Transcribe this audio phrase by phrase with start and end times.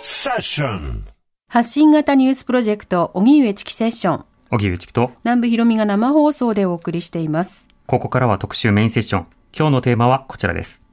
[0.00, 1.04] セッション
[1.48, 4.24] 発信型ニュースプロジェクト、荻上チキセッション。
[4.50, 7.66] 荻上チキと、南部ひろみが生放送でお送りしています。
[7.86, 9.26] ここからは特集メインセッション。
[9.58, 10.86] 今日のテーマはこちらです。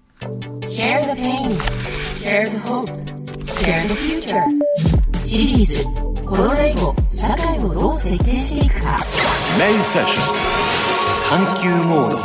[0.61, 1.51] Share the pain.
[2.17, 2.91] Share the hope.
[3.45, 4.43] Share the future.
[5.23, 5.85] シリーズ
[6.25, 8.97] コロナ以後社会をどう設計していくか
[9.59, 10.68] メインセッション
[11.29, 12.17] 探求モード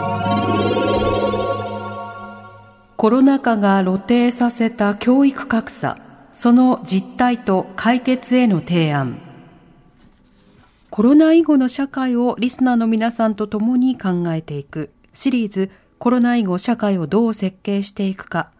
[2.96, 5.98] コロナ禍が露呈させた教育格差、
[6.32, 9.18] その実態と解決への提案。
[10.88, 18.52] コロナ以後の社会をリスナーの皆さんと共に考えていくシリーズコロナ以後社会をどう設計していくか。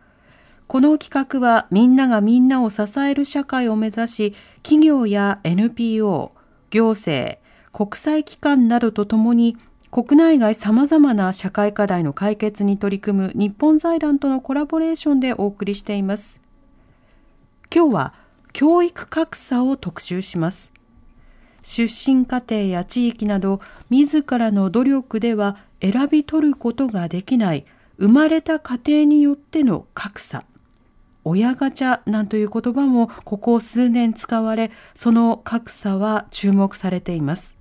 [0.67, 6.33] この企画はみんながみんなを支える社会を目指し、企業や NPO、
[6.69, 7.39] 行政、
[7.73, 9.57] 国際機関などとともに
[9.95, 16.41] 国内外様々な社会課題の解決に取り組む日本財団とのコラボレーションでお送りしています。
[17.73, 18.15] 今日は
[18.53, 20.73] 教育格差を特集します。
[21.63, 27.65] 出身家庭や地域など自らの努力では選び取ることができない
[27.97, 30.43] 生まれた家庭によっての格差。
[31.23, 37.57] 親ガチャなんていう言葉もここ数年使われ、その格差は注目されています。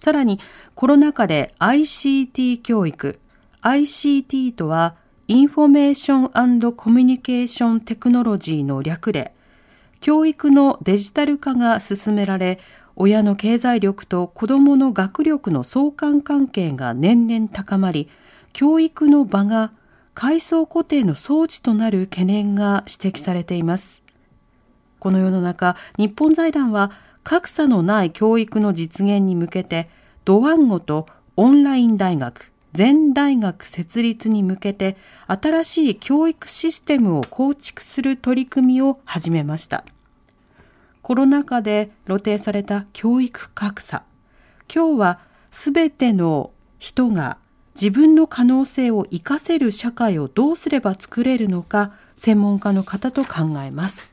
[0.00, 0.40] さらに
[0.74, 3.20] コロナ禍で ICT 教育。
[3.60, 4.96] ICT とは
[5.28, 9.34] Information Communication Technology の略で、
[10.00, 12.58] 教育のデジタル化が進められ、
[12.96, 18.08] 親の経済力と子どもの学力の相関関係が年々高まり、
[18.54, 19.72] 教育の場が
[20.14, 24.02] 階層固定の装置となる懸念が指摘されています。
[24.98, 26.90] この世の中、日本財団は
[27.22, 29.88] 格差のない教育の実現に向けて、
[30.24, 39.84] ドワンゴとオンライン大学、全大学設立に向けて新しい教育システムを構築する取り組みを始めました。
[41.02, 44.04] コロナ禍で露呈された教育格差。
[44.72, 45.18] 今日は
[45.50, 47.38] すべての人が
[47.74, 54.09] 自分の可能性を活かせる社会をどうすれば作れるのか、専門家の方と考えます。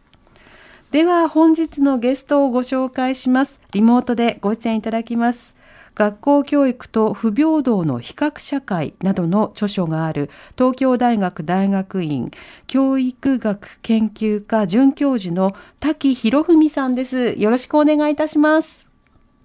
[0.92, 3.60] では本日のゲストをご紹介します。
[3.74, 5.54] リモートでご出演いただきます。
[5.96, 12.32] 学校教育と不平等の比較社会などの著書がある東京大学大学院
[12.68, 17.34] 教育学研究科准教授の滝博文さんです。
[17.38, 18.88] よろしくお願いいたします。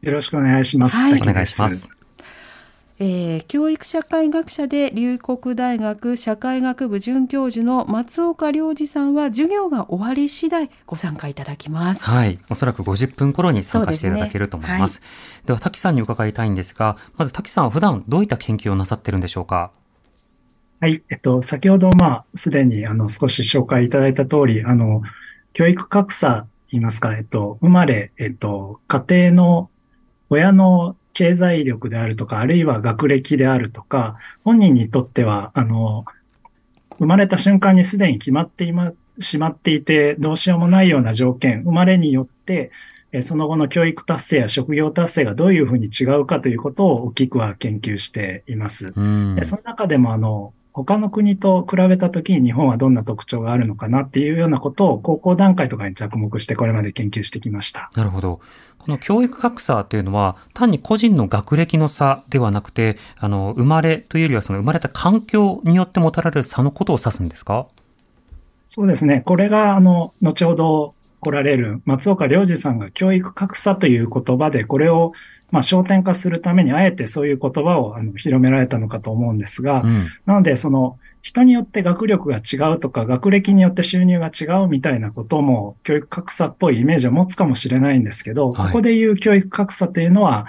[0.00, 0.96] よろしくお願いします。
[0.96, 2.01] はいお願いします。
[2.98, 12.04] えー教育社会学者で龍谷大学社会学部准教授の松岡良二さんは授業が終わり次第ご参加いただきます。
[12.04, 12.38] はい。
[12.48, 14.96] おそらく50分頃に参加していただけると思います。
[14.96, 15.06] そうで
[15.42, 19.72] ですは、滝さんに伺いたいんですが、まず滝さんは普段どういった研究をなさってるんでしょうか？
[20.80, 21.02] はい。
[21.10, 25.02] えっと、先ほど、まあ、すでに、あの、少し紹介いただいた通り、あの、
[25.52, 29.70] 教育格差言いますか、えっと、生まれ、えっと、家庭の
[30.30, 36.04] 親の経済力であるとか、あるいは学歴であるとか、本人にとっては、あの、
[36.98, 42.70] 生まれた瞬間にすでに決まっていま、しまっていて、どうしようもないような条件、生まれによって、
[43.12, 48.94] えーその後の教育達成や職業達成がどういうふうに違うかということを大きくは研究しています。
[48.96, 57.90] うんで、その中でも、あの、他の国と比べたときに日本はどんな特徴があるのかなっていうようなことを高校段階とかに着目してこれまで研究してきました。
[57.94, 58.40] なるほど。
[58.84, 67.66] この教育格差というのは、単に個人の学歴の差ではなくて、あの、生まれというよりはその生まれた環境によってもたられる差のことを指すんですか？
[68.66, 69.22] そうですね。
[69.24, 75.12] これが、あの、後ほど来られる松岡良二さんが教育格差という言葉で、これを、
[75.52, 80.08] まあ、焦点化するために、あえてそういう言葉をあの広められたのかと思うんですが、うん。
[80.26, 90.46] なので、その、人によって学力が違うとか、学歴によって収入が違うみたいなことも、教育格差っぽいイメージを持つかもしれないんですけど、はいここで言う教育格差というのは、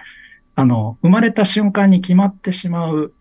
[0.55, 3.13] あの、生まれた瞬間に決まってしまう、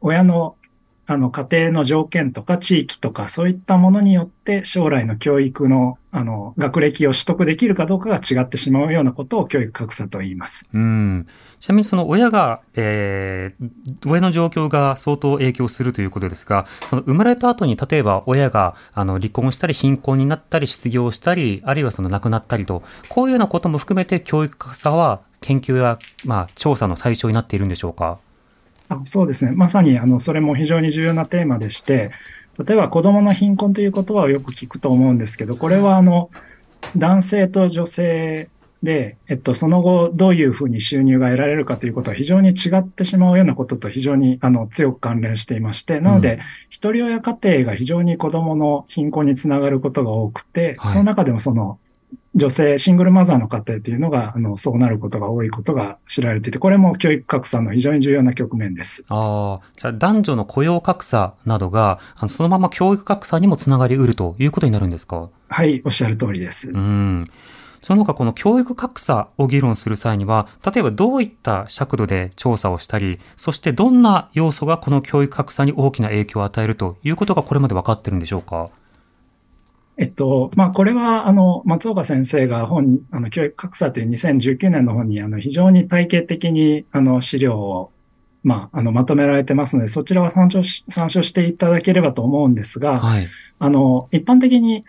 [0.00, 0.56] 親の、
[1.06, 10.66] あの、家庭の条件とか地域とか、そういったものによって、将来の教育の、あの、学歴を取得できるかどうかが違ってしまうようなことを教育格差と言います。
[10.72, 11.26] うん。
[11.60, 13.70] ちなみにその親が、えー、
[14.08, 28.18] 親の状況が相当影響するということですが、その生まれた後に例えば親があの離婚したり貧困になったり失業したり、あるいはその亡くなったりと、こういうようなことも含めて教育格差は研究や、まあ、調査の対象になっているんでしょうか？
[28.88, 29.52] あそうですね。
[29.52, 32.10] まさに、あの、それも非常に重要なテーマでして、
[32.64, 36.30] 例えば子供の貧困という言葉をよく聞くと思うんですけど、これはあの、
[36.96, 38.48] 男性と女性
[38.82, 46.38] で、えっと、その後、どういうふうに収入が得られるかということは非常に違ってしまうようなことと非常にあの強く関連していまして、なので、
[46.68, 50.92] 一人親家庭が非常に子供の貧困につながることが多くて、はい。
[50.92, 51.78] その中でもその
[52.34, 59.04] 女性、シングルマザーの家庭というのが、あの、そうなることが多いことが知られていて、これも教育格差の非常に重要な局面です。
[59.08, 65.28] ああ、じゃあ男女の雇用格差などが、あのそのまま教育格差にもつながりうるということになるんですか？
[65.48, 66.70] はい、おっしゃる通りです。
[66.70, 67.30] うん。
[67.82, 78.70] その他、この教育格差を議論する際には、例えばどういった尺度で調査をしたり、そしてどんな要素がこの教育格差に大きな影響を与えるということがこれまで分かってるんでしょうか？
[79.96, 87.92] えっと、まあ、これは、あの、松岡先生が本、あの、教育格差という2019年の本に、あの、非常に体系的に、あの、資料を、
[88.42, 93.28] まあ、あの、まとめられてますので、そちらは参照し、参照していただければと思うんですが、はい。
[93.60, 94.84] あの、一般的に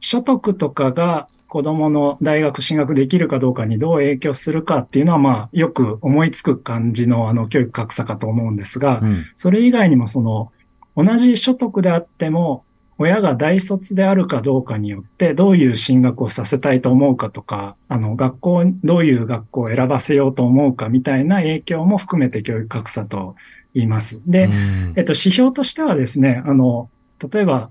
[0.00, 9.24] 所得とかが子供の大学進学できるかどうかにどう影響するかっていうのは、まあ、よく思いつく感じの、あの、教育格差かと思うんですが、うん。
[9.36, 10.52] それ以外にもその、
[10.96, 12.65] 同じ所得であっても、
[12.98, 23.36] 親が大卒であるかどうかによって、どういう進学をさせたいと思うかとか、あの、学校、どういう学校を選ばせようと思うかみたいな影響も含めて教育格差と
[23.74, 24.20] 言います。
[24.26, 26.88] で、うんえっと、指標としてはですね、あの、
[27.30, 27.70] 例えば、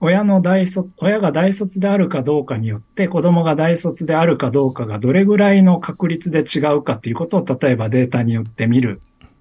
[0.00, 9.00] 親の大卒、親が大卒であるかどうかによって、子供が大卒であるかどうかがどれぐらいの確率で違うかっていうことを、例えばデータによって見る。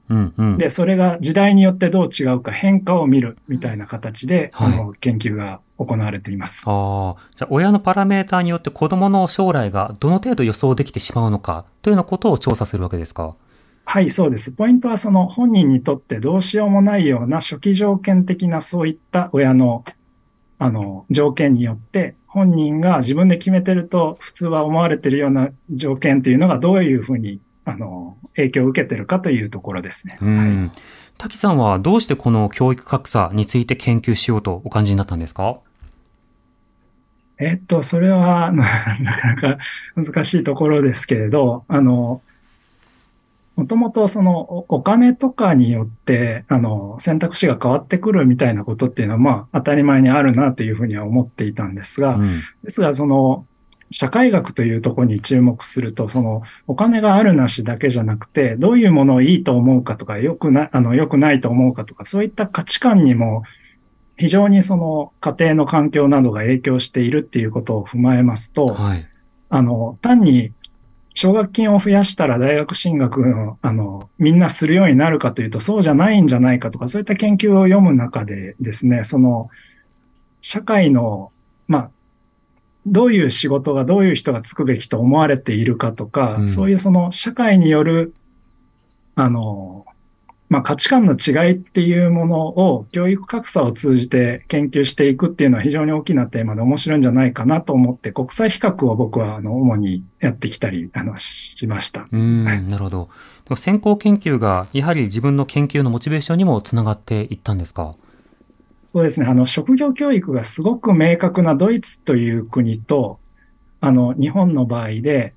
[0.09, 0.33] うん。
[0.38, 0.57] うん。
[0.57, 6.63] で、それが時代によってどう違うか変化を見るみたいな形で、はいあの、研究が行われています。
[6.65, 13.36] ああ、じゃあ親のパラメーターによって子供の将来がどの程度予想できてしまうのかというようなことを調査するわけですか？
[13.86, 14.51] はい、そうです。
[14.51, 19.86] ポイントはその本人にとってどうしようもないような初期条件的なそういった親の、
[20.59, 30.17] あの、条件によって、本人が自分で決めてると普通は思われているような条件というのがどういうふうに、あの、影響を受けてるかというところですね。
[30.21, 30.71] うん。
[31.17, 35.59] 滝さんはどうしてこの教育格差について研究しようとお感じになったんですか？
[37.39, 39.57] えっと、それはななかなか
[39.95, 42.21] 難しいところですけれど、あの、
[43.57, 52.41] もともとそのおお金とかによって、あの、選択肢が変わってくるみたいなことっていうのは、まあ、当たり前にあるなというふうには思っていたんですが、うん。
[52.63, 53.45] ですが、その、
[53.91, 63.43] 社会学というところに注目すると、その、お金があるなしだけじゃなくて、どういうものをいいと思うかとか、良くな、あの、良くないと思うかとか、そういった価値観にも、
[64.17, 69.07] 非常にその、家庭の環境などが影響しているっていうことを踏まえますと、はい。
[69.49, 70.51] あの、単に、
[71.13, 79.49] 奨学金を増やしたら大学進学の、あの、みんなするようになるかというと、そうじゃないんじゃないかとか、そういった研究を読む中でですね、その、
[80.41, 81.31] 社会の、
[81.67, 81.91] まあ、
[82.87, 88.13] どういう仕事がどういう人がつくべきと思われているかとか、うんそういうその社会による、
[89.15, 89.85] あの、
[90.49, 102.07] まあ、価値観の違いっていうものを教育格差を通じて研究していくっていうのは非常に大きなテーマで面白いんじゃないかなと思って、国際比較を僕はあの主にやってきたりあのしました。
[102.09, 103.09] うん、はいなるほど。
[103.55, 107.95] 先行研究が、やはり自分の研究のモチベーションにもつながっていったんですか？
[108.87, 109.27] そうですね。
[109.27, 113.19] あの、職業教育がすごく明確なドイツという国と、
[113.81, 115.33] あの、日本の場合で、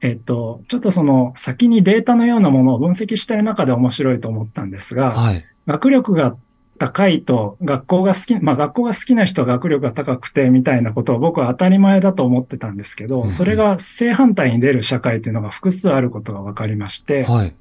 [0.00, 5.44] えっと、ちょっとその先にデータのようなものを分析している中で面白いと思ったんですが、はい。
[5.66, 6.36] 学力が
[6.78, 17.54] 高いと学校が好き、まあ学校が好きな人は学力が高くてみたいなことを僕は当たり前だと思ってたんですけど、うんうんそれが正反対に出る社会というのが複数あることが分かりまして、はい。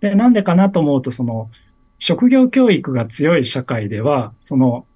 [0.00, 1.50] で、なんでかなと思うと、その、
[2.02, 4.86] 職業教育が強い社会では、その、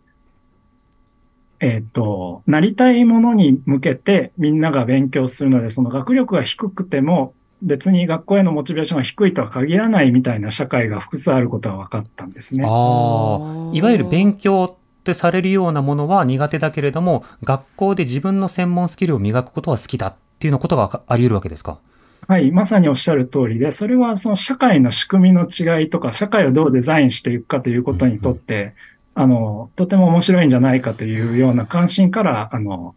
[1.60, 7.32] えっ、と、なりたいものに向けてみんなが勉強するので、その学力が低くても、
[7.62, 12.64] 別に学校へのモチベーションが低いとは限らないみたいな社会が複数あることが分かったんですね。
[12.66, 21.78] ああ、いわゆる勉強ってされるようなものは苦手だけれども、学校で自分の専門スキルを磨くことは好きだっていうようなことがあり得るわけですか？
[22.28, 28.74] はい、まさにおっしゃる通りで、それはその社会の仕組みの違いとか、社会をどうデザインしていくかということにとって、
[29.14, 32.94] あの、とても面白いんじゃないかというような関心から、あの、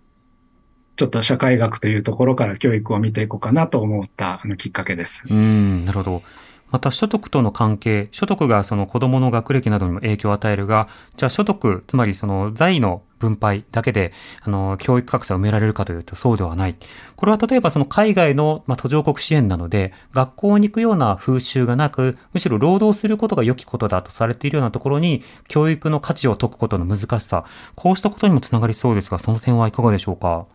[0.95, 5.23] ちょっと社会学というところから教育を見ていこうかなと思ったあのきっかけです。
[5.29, 6.23] うん、なるほど。
[6.71, 16.75] また所得との関係、所得がその子供の学歴などにも影響を与えるが、じゃあ所得、つまりその財の分配だけで、あの、教育格差を埋められるかというとそうではない。
[17.15, 27.45] これは例えばその海外の、まあ、途上国支援なので、学校に行くような風習がなく、むしろ労働することが良きことだとされているようなところに、教育の価値を解くことの難しさ、
[27.75, 30.45] こうしたことにもつながりそうですが、その点はいかがでしょうか？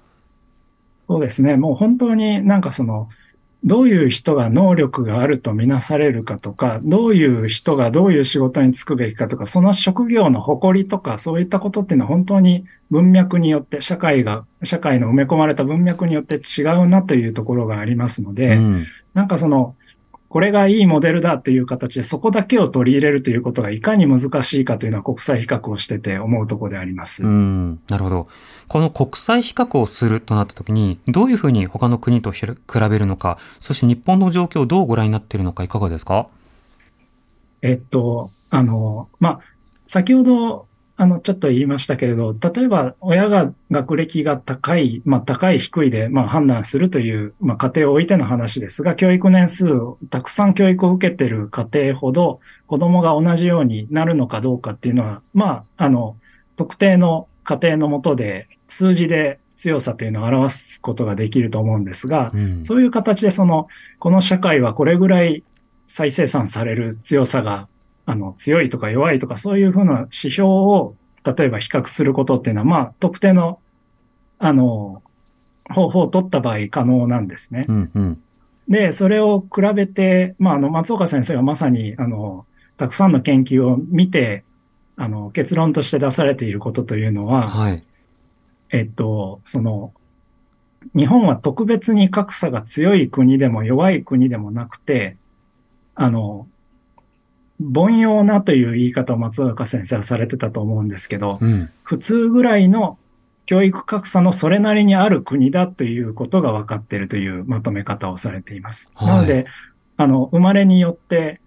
[1.06, 1.56] そうですね。
[1.56, 3.08] もう本当になんかその、
[3.64, 18.86] どういう人が能力があるとみなされるかとか、どういう人がどういう仕事に就くべきかとか、その職業の誇りとか、そういったことっていうのは本当に文脈によって、社会が、社会の埋め込まれた文脈によって違うなというところがありますので、うん。
[19.14, 19.76] なんかその、
[20.34, 27.22] これがいいモデルだという形でそこだけを取り入れるということがいかに難しいかというのは国際比較をしてて思うところであります。
[27.22, 28.26] うん、なるほど。
[28.66, 32.48] この国際比較をするとなったときに、どういうふうに他の国と比
[32.90, 36.26] べるのか、そして日本の状況をどうご覧になっているのかいかがですか？
[37.62, 39.40] えっと、あの、まあ、
[39.86, 56.16] 先ほど、あの、ちょっと言いましたけれど、例えば、親が学歴が高い、まあ、高い、低いで、まあ、判断するという、まあ、家庭を置いての話ですが、教育年数を、たくさん教育を受けている家庭ほど、子供が同じようになるのかどうかっていうのは、まあ、あの、
[56.56, 62.64] 特定の家庭のもとで、数字で強さというのを表すことができると思うんですが、うん。
[62.64, 63.66] そういう形でその、
[63.98, 65.42] この社会はこれぐらい
[65.86, 67.68] 再生産される強さが、
[68.06, 73.58] あの、強いとか弱いとか、そういうふうな指標を、例えば比較することっていうのは、まあ、特定の、
[74.38, 75.02] あの、
[75.70, 77.72] 方法を取った場合可能なんですねう。
[77.72, 78.22] ん、うん。
[78.68, 82.46] で、それを比べて、まあ、あの、松岡先生がまさに、あの、
[82.76, 84.44] たくさんの研究を見て、
[84.96, 87.82] あの、結論として出されていることというのは、はい。
[88.70, 89.92] えっと、その、
[90.94, 95.16] 日本は特別に格差が強い国でも弱い国でもなくて、
[95.94, 96.46] あの、
[97.72, 101.70] 凡庸なという言い方を松岡先生はされてたと思うんですけど、うん。
[101.82, 102.98] 普通ぐらいの
[103.46, 108.90] 教育格差のそれなりにある国だということが分かっているというまとめ方をされています。
[108.94, 109.46] はいなので、
[109.96, 111.40] あの、生まれによって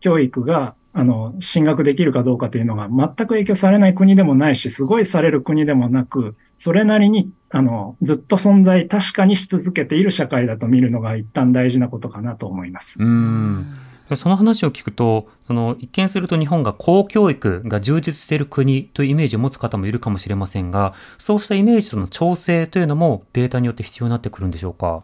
[0.00, 12.96] 教育が、あの、進学できるかどうかというのが全く影響されない国でもないし、すごいされる国でもなく、それなりに、あの、ずっと存在確かにし続けている社会だと見るのが一旦大事なことかなと思います。
[13.00, 13.66] うん。
[14.16, 25.02] その話を聞くと、その一見すると日本が公教育が充実している国というイメージを持つ方もいるかもしれませんが、そうしたイメージとの調整というのもデータによって必要になってくるんでしょうか？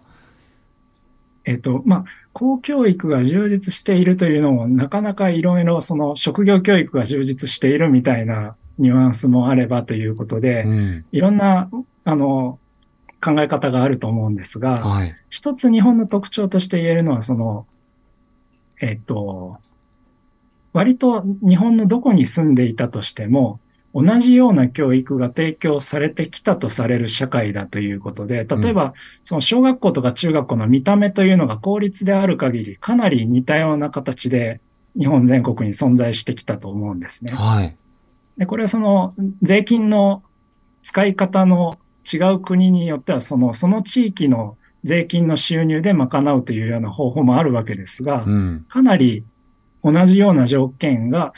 [1.47, 2.04] えっと、まあ、
[2.35, 11.04] 公教育が充実しているというのも、なかなかいろいろその職業教育が充実しているみたいなニュアンスもあればということで、うん。
[11.11, 11.71] いろんな、
[12.04, 12.59] あの、
[13.23, 15.16] 考え方があると思うんですが、はい。
[15.30, 17.66] 一つ日本の特徴として言えるのは、その、
[18.81, 19.59] えっと、
[20.73, 23.61] 割と日本のどこに住んでいたとしても、
[23.93, 28.95] 同じような教育が提供されてきたとされる社会だということで、例えば、
[29.25, 34.61] その小学校とか中学校の見た目というのが公立である限り、かなり似たような形で
[34.97, 37.33] 日本全国に存在してきたと思うんですね。
[37.33, 37.77] はい。
[38.39, 40.23] で、これはその税金の
[40.85, 41.77] 使い方の
[42.11, 48.67] 違う国によっては、その、その地域の税金の収入で賄うというような方法もあるわけですがう、ん。
[48.69, 49.25] かなり
[49.85, 51.33] 同じような条件が、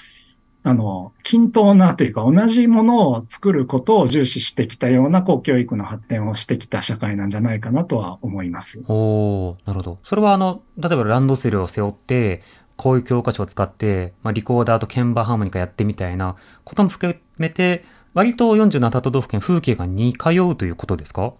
[0.65, 8.81] あの、均等なというか、同じものを作ることを重視してきたような公教育の発展をしてきた社会なんじゃないかなとは思います。
[8.89, 9.99] おーなるほど。
[10.05, 12.43] それはあの、例えばランドセルを背負って、
[12.77, 17.85] こういう教科書を使って、まあ、リコーダーと鍵盤ハーモニカやってみたいなことも含めて、
[18.15, 21.33] 割と47都道府県風景が似通うということですか？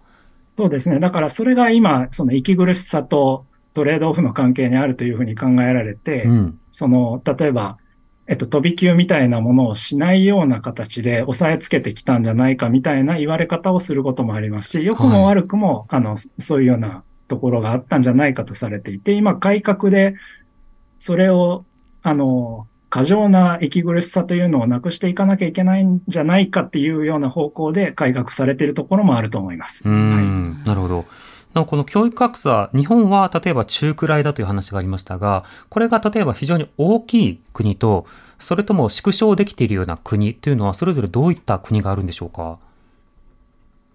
[0.55, 0.99] そうですね。
[0.99, 6.59] だからそれが今、その息苦しさとトレードオフの関係にあるというふうに考えられて、うん。
[6.71, 7.77] その、例えば、
[8.27, 20.15] えっと、飛び級みたいなものをしないような形で押さえつけてきたんじゃないかみたいな言われ方をすることもありますし、良くも悪くも、あの、そういうようなところがあったんじゃないかとされていて、今改革で、
[20.99, 21.65] それを、
[22.01, 29.81] あの、過剰な息苦しさというのをなくしていかなきゃいけないんじゃないかっていうような方向で改革されているところもあると思います。
[29.83, 31.05] うーん、なるほど。
[31.55, 38.05] なおこの教育格差、日本は例えば中くらいだという話がありましたが、これが例えば非常に大きい国と、
[38.37, 42.59] それとも縮小できているような国というのは、それぞれどういった国があるんでしょうか？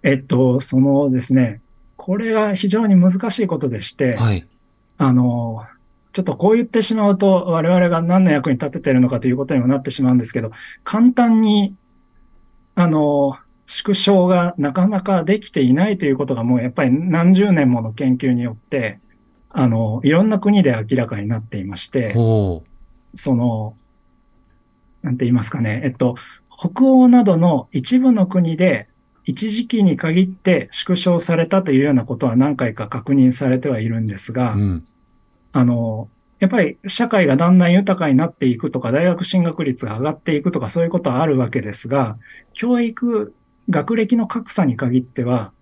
[0.02, 1.61] えっと、そのですね、
[1.97, 4.45] これが非常に難しいことでして、はい。
[4.97, 5.64] あの、
[6.19, 10.51] ちょっとこう言ってしまうと、我々が何の役に立ててるのかということにもなってしまうんですけど、
[10.83, 11.77] 簡単に、
[12.75, 18.99] あの、縮小がなかなかできていないということがもうやっぱり何十年もの研究によって、
[19.51, 22.65] あの、いろんな国で明らかになっていまして、ほ
[23.15, 23.77] その、
[25.03, 26.17] なんて言いますかね、えっと、
[26.51, 28.89] 北欧などの一部の国で
[29.25, 34.35] 一時期に限って縮小されたというようなことは何回か確認されてはいるんですう。
[34.35, 34.85] が、うん。
[35.52, 36.09] あの、
[36.40, 42.17] やっぱり社会がだんだん豊かになっていくとか、大学進学率が上がっていくとか、そういうことはあるわけですが、
[42.52, 43.35] 教育、
[43.69, 45.52] 学歴の格差に限っては、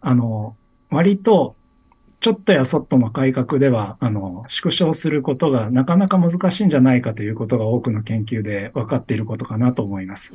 [0.00, 0.56] あの、
[0.90, 1.54] 割と、
[2.20, 10.32] ちょっとやそっとの改革では、あの、縮小することがなかなか難しいんじゃないかということが多くの研究で分かっていることかなと思います。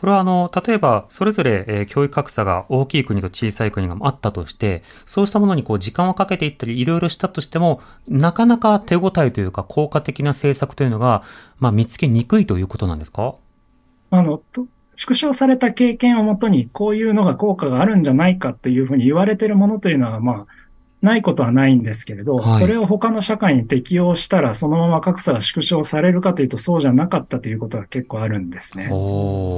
[0.00, 11.22] これはあの、例えば、それぞれ、えー教育格差が大きい国と小さい国があったとして、そうしたものにこう時間をかけていったり、いろいろしたとしても、なかなか手応えというか、効果的な政策というのが、
[11.58, 13.34] まあ、見つけにくいということなんですか？
[14.10, 14.66] あの、と
[14.96, 20.46] 縮小された経験をもとに、こういうのが効果があるんじゃないかというふうに言われているものというのは、まあ、
[21.02, 28.88] ないことはないんですけれど、はいそれを他の社会に適用したら、そのまま格差が縮小されるかというと、そうじゃなかったということが結構あるんですね。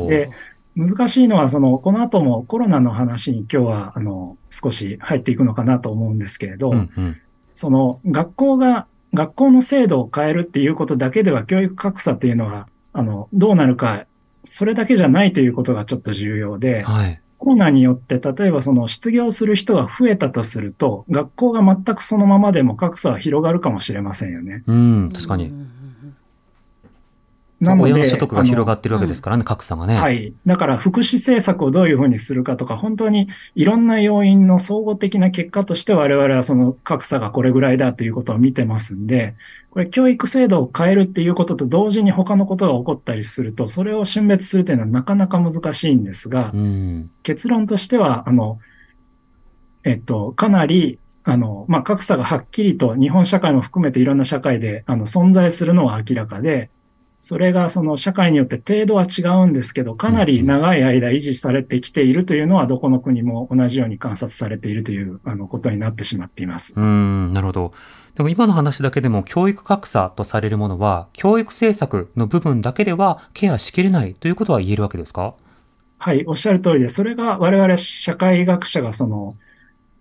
[0.08, 0.30] で、
[0.76, 7.20] 難しいのは、その、この後もコロナの話に今日は、あの、少し入っていくのかなと思うんですけれど、うんうん。
[7.54, 14.06] その、学校が、学校の制度を変えるっていうことだけでは、教育格差っていうのは、あの、どうなるか、
[14.44, 17.21] それだけじゃないということがちょっと重要で、はい。
[17.42, 24.62] コロナによって、例えばその失業する人が増えたとすると、学校が全くそのままでも格差は広がるかもしれませんよね。
[24.68, 25.52] うん、確かに。
[27.58, 29.96] なので、親の所得が広があってるわけですからね、格差がね。
[29.96, 30.32] のはい。
[30.46, 39.34] だから福祉政策をどういうふうにするかとか、本当にいろんな要因の総合的な結果として我々はその格差がこれぐらいだということを見てますんで、
[39.72, 47.10] これ教育制度を変えるっていうことと同時に他のことが起こったりすると、それを峻別するというのはなかなか難しいんですが、うん。
[47.22, 48.58] 結論としては、あの、
[49.84, 56.68] えっと、かなり、あの、まあ、格差がはっきりと日本社会も含めていろんな社会で、あの、存在するのは明らかで、
[57.20, 66.74] それがその社会によって程度は違うんですけど、かなり長い間維持されてきているというのは、どこの国も同じように観察されているという、あの、ことになってしまっています。
[66.76, 67.72] うん、なるほど。
[68.16, 75.34] でも今の話だけでも教育格差とされるものは、教育政策の部分だけではケアしきれないということは言えるわけですか？
[75.98, 79.36] はい、おっしゃる通りで、それが我々社会学者がその、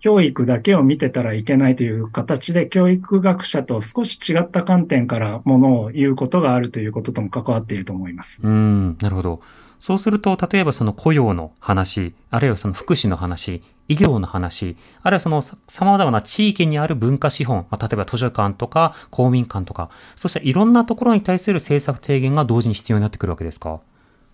[0.00, 8.40] 教育だけを見てたらいけないという形で、教育学者と少し違った観点からものを言うことがあるということとも関わっていると思います。
[8.42, 9.42] うん、なるほど。
[9.78, 23.80] そうすると、例えばその雇用の話、あるいはその福祉の話、医療の話、あるいはそのさ様々な地域にある文化資本、まあ、例えば図書館とか公民館とか、そしていろんなところに対する政策提言が同時に必要になってくるわけですか？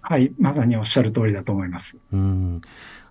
[0.00, 1.96] はい、まさにおっしゃる通りだと思います。
[2.12, 2.62] うん。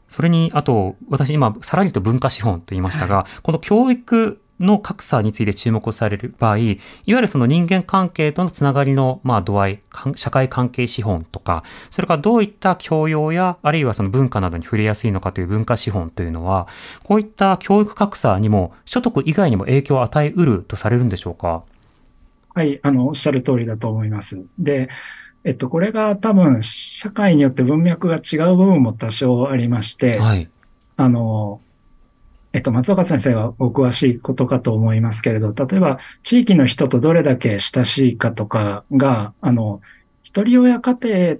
[0.07, 9.79] それに、あと、私今、さらに言うと文化資本と言いましたが、この教育の格差について注目をされる場合、いわゆるその人間関係とのつながりの、まあ、度合い、
[10.15, 16.67] 社会関係資本とか、それからどういった教養や、あるいはその文化などに触れやすいのかという文化資本というのは、
[17.03, 21.63] こういった教育格差にも、所得以外にも影響を与えうるとされるんでしょうか？
[22.55, 24.43] はい、あの、おっしゃる通りだと思います。
[24.57, 24.89] で、
[25.43, 30.49] えっと、これが多分、社会によって文脈が違う部分も多少ありまして、はい。
[30.97, 31.61] あの、
[32.57, 39.79] えっと、松岡先生はお詳しいことかと思いますけれど、例えば、地域の人とどれだけ親しいかとかが、あの、
[40.23, 41.37] 一人親家庭、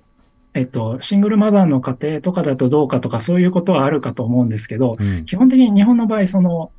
[0.53, 5.25] えっと、シングルマザーの家庭とかだとどうかとか、そういうことはあるかと思うんですけど、うん。
[5.25, 6.71] 基本的に日本の場合、その、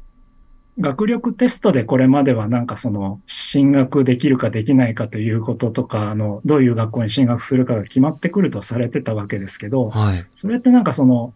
[0.79, 10.25] 学力テストでこれまではなんかその、進学できるかできないかということとか、あの、どういう学校に進学するかが決まってくるとされてたわけですけど、はい。
[10.33, 11.35] それってなんかその、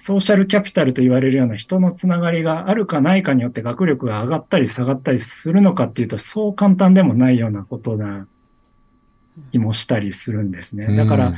[0.00, 8.26] ソーシャルキャピタルと言われるような人のつながりがあるかないかによって学力が上がったり下がったりするのかっていうと、そう簡単でもないようなことな
[9.52, 10.96] 気もしたりするんですね。
[10.96, 11.34] だから、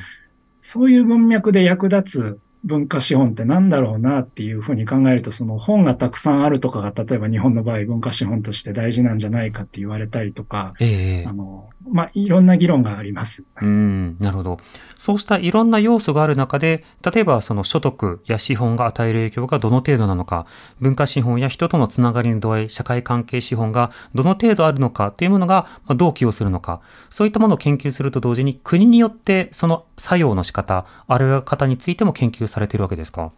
[0.60, 13.44] そういう文脈で役立つ文化資本ってなんだろうなっていうふうに考えると、その本がたくさんあるとかが、例えば日本の場合文化資本として大事なんじゃないかって言われたりとか、ええあの、まあ、いろんな議論があります。
[13.60, 14.58] うん、なるほど。
[14.96, 20.46] そうしたいろんな要素がある中で、例えばその所得や資本が与える影響がどの程度なのか、
[20.80, 33.32] 文化資本や人とのつながりの度合い、社会関係資本がどの程度あるのかというものがまあどう寄与するのか、そういったものを研究すると同時に国によってその作用の仕方、あるいは方についても研究されているわけですか？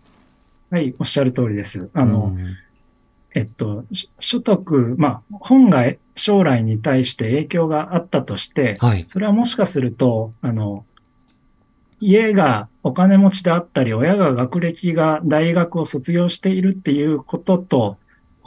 [0.71, 1.89] はい、おっしゃる通りです。
[1.95, 2.57] あの、うん
[3.37, 9.05] えっと、し所得、まあ、本が将来に対して影響があったとして、はい。
[9.09, 10.85] それはもしかすると、あの、
[11.99, 17.97] 家がお金持ちであったり、親が学歴が大学を卒業しているっていうことと、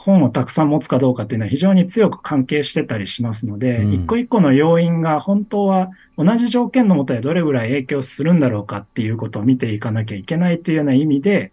[0.08, 11.52] 本をたくさん持つかどうかっていうのは非常に強く関係してたりしますので、うん一個一個の要因が本当は同じ条件のもとでどれぐらい影響するんだろうかっていうことを見ていかなきゃいけないというような意味で、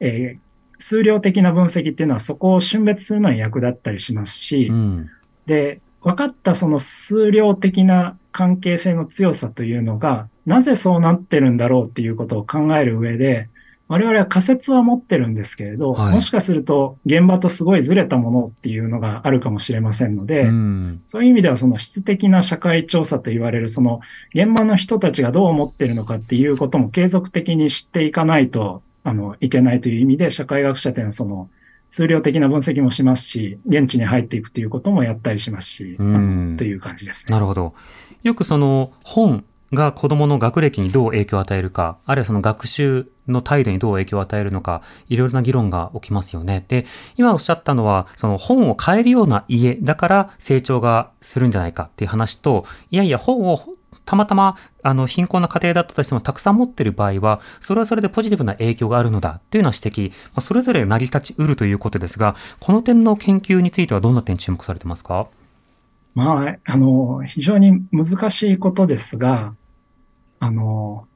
[0.00, 5.10] えー数量的な分析っていうのはそこを峻別するのに役立ったりしますし、うん。
[5.46, 13.48] で、分かったその数量的な関係性の強さというのが、なぜそうなってるんだろうっていうことを考える上で、
[13.90, 21.00] 我々は仮説は持ってるんですけれど、はいもしかすると現場とすごいずれたものっていうのがあるかもしれませんので、うん。
[21.04, 24.00] そういう意味ではその質的な社会調査と言われるその
[24.32, 31.50] 現場の人たちがどう思っているのかっていうことも継続的に知っていかないとあのいけないという意味で社会学者というのはその
[31.88, 37.32] 数量的な分析もしますし、現地に入っていくということもやったりしますし、あうんのという感じですね。
[37.32, 37.74] なるほど。
[38.22, 46.64] よくその本が子供の学歴にどう影響を与えるか、あるいはその学習の態度にどう影響を与えるのか、いろいろな議論が起きますよね。
[46.68, 53.60] で、今おっしゃったのは、その本を変えるような家だから成長がするんじゃないかっていう話と、いやいや本を
[54.06, 65.28] たまたま、あの、貧困な家庭だったとしてもたくさん持ってる場合は、それはそれでポジティブな影響があるのだというような指摘、まあ、それぞれ成り立ちうるということですが、この点の研究についてはどんな点注目されてますか？
[66.14, 69.54] まあ、あの、非常に難しいことですが、
[70.40, 71.06] あの、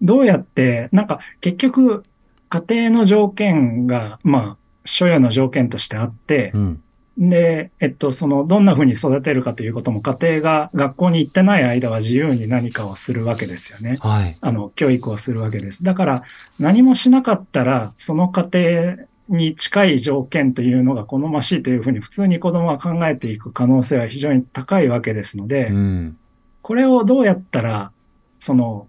[0.00, 2.04] どうやって、なんか結局、
[2.48, 6.82] 家庭の条件が、まあ、所有の条件としてあってう、ん。
[7.18, 13.98] で、えっと、その、どんな風に育てるかということも、家庭が学校に行ってない間は自由に何かをするわけですよね。
[14.00, 14.36] はい。
[14.40, 15.84] あの、教育をするわけです。
[15.84, 16.22] だから、
[16.58, 18.96] 何もしなかったら、その家庭
[19.28, 26.16] に近い条件というのが好ましいというふうに、普通に子供は考えていく可能性は非常に高いわけですので、うん。
[26.62, 27.92] これをどうやったら、
[28.40, 28.88] その、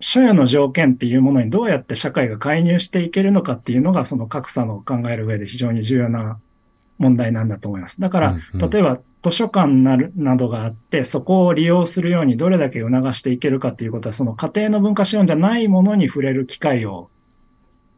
[0.00, 6.40] 所有の条件っていうものにどうやって社会が介入していけるのかっていうのが、その格差の考える上で非常に重要な
[6.98, 8.00] 問題なんだと思います。
[8.00, 17.10] だから、うんうん例えば図書館なるなどがあって、そこを利用するようにどれだけ促していけるかっていうことは、その家庭の文化資本じゃないものに触れる機会を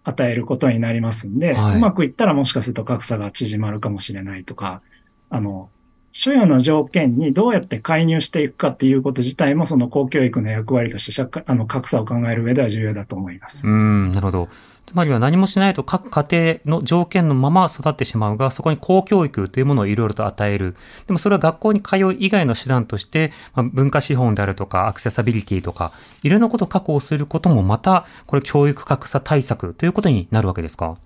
[0.03, 4.83] 与えることになりますんで、はいうまくいったらもしかすると格差が縮まるかもしれないとか、
[5.31, 5.71] あの、
[6.13, 13.67] 所有の条件にどうやって介入していくかっていうこと自体も、その公教育の役割として社会、あの、格差を考える上では重要だと思います。
[13.67, 14.49] うん、なるほど。
[14.85, 20.75] つまりは何もしないと各家庭の条件のまま育ってしまうが、そこに公教育というものをいろいろと与える。
[21.07, 25.93] でもそれは学校に通う以外の手段として、まあ、文化資本であるとか、アクセサビリティとか、
[26.25, 30.99] いろんなことを確保することもまた、これ教育格差対策ということになるわけですか？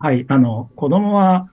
[0.00, 1.48] はい、あの、子供は、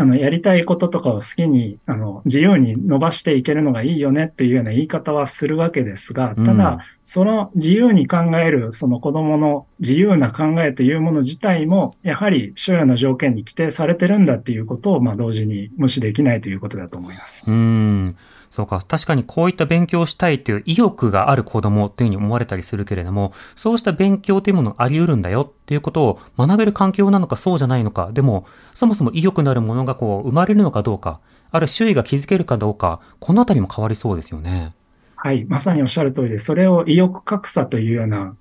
[0.00, 17.42] あの、やりたいこととかを好きに、あの、自由に伸ばしていけるのがいいよねっていうような言い方はするわけですが、たうんだ、その自由に考える、その子供の自由な考えというもの自体も、やはり所有の条件に規定されてるんだっていうことを、まあ、同時に無視できないということだと思います。
[17.44, 18.16] うーん。
[18.50, 18.80] そうか。
[18.86, 34.74] 確かにこういった勉強をしたいという意欲がある子供というふうに思われたりするけれども、そうした勉強というものがあり得るんだよっていうことを学べる環境なのかそうじゃないのか、でも、そもそも意欲のあるものがこう生まれるのかどうか、あるいは周囲が気づけるかどうか、このあたりも変わりそうですよね。
[35.16, 38.36] はい、まさにおっしゃる通りで、それを意欲格差というような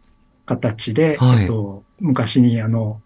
[0.46, 3.02] 形で、はいえっと、昔にあの、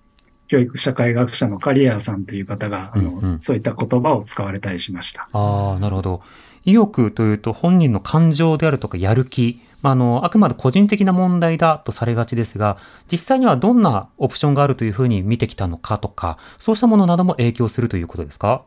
[0.48, 5.30] 教育社会学者のカリアーさんという方が、あの、うんうんそういった言葉を使われたりしました。
[5.32, 6.22] ああ、なるほど。
[6.66, 12.78] 意欲というと本人の感情であるとかやる気、まあ、あの、あくまで個人的な問題だとされがちですが、
[13.12, 18.64] 実際にはどんなオプションがあるというふうに見てきたのかとか、そうしたものなども影響するということですか？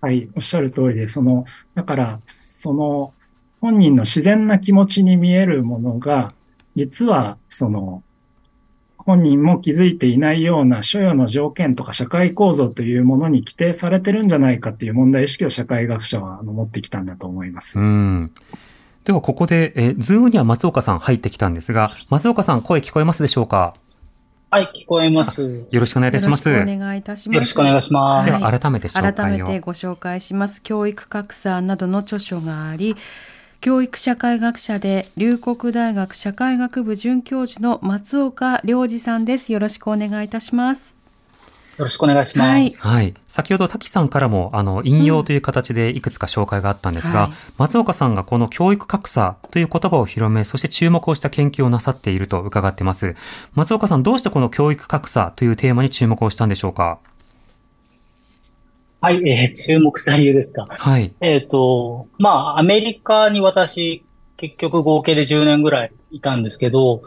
[0.00, 3.12] はい、おっしゃる通りで、その、だから、その、
[3.60, 6.32] 本人の自然な気持ちに見えるものが、
[6.76, 8.04] 実は、その、
[9.06, 17.82] 本人も気づいていないような所有の条件とか社会構造というものに規定されてるんじゃないかっていう問題意識を社会学者はあの持ってきたんだと思いますう。
[17.82, 18.32] ん。
[19.04, 23.74] では、ここで、えー、ズームには松岡さん入ってきたんですが、松岡さん、声聞こえますでしょうか？
[24.50, 25.42] はい、聞こえます。
[25.42, 26.48] よよろしくお願いいたします。
[26.48, 27.38] よろしくお願いいたします。
[27.38, 28.26] ろしくお願いします。
[28.26, 29.14] ではいは、改めて紹介を。
[29.14, 30.62] 改めてご紹介します。
[30.62, 32.96] 教育格差などの著書があり、
[33.66, 39.52] 教育社会学者で龍谷大学社会学部准教授の松岡良二さんです。
[39.52, 40.94] よろしくお願いいたします。
[41.76, 42.48] よろしくお願いします。
[42.48, 42.70] はい。
[42.78, 43.14] はい。
[43.26, 53.16] 先ほど滝さんからも、あの、引用という形でいくつか紹介があったんですが、はい松岡さんがこの教育格差という言葉を広め、そして注目をした研究をなさっていると伺っています。
[53.56, 57.00] 松岡さん、どうしてこの教育格差というテーマに注目をしたんでしょうか？
[59.00, 60.66] はい、えー注目した理由ですか。
[60.68, 61.12] はい。
[61.20, 64.04] えっ、と、まあ、アメリカに私、
[64.36, 67.02] 結局合計で10年ぐらいいたんですけど、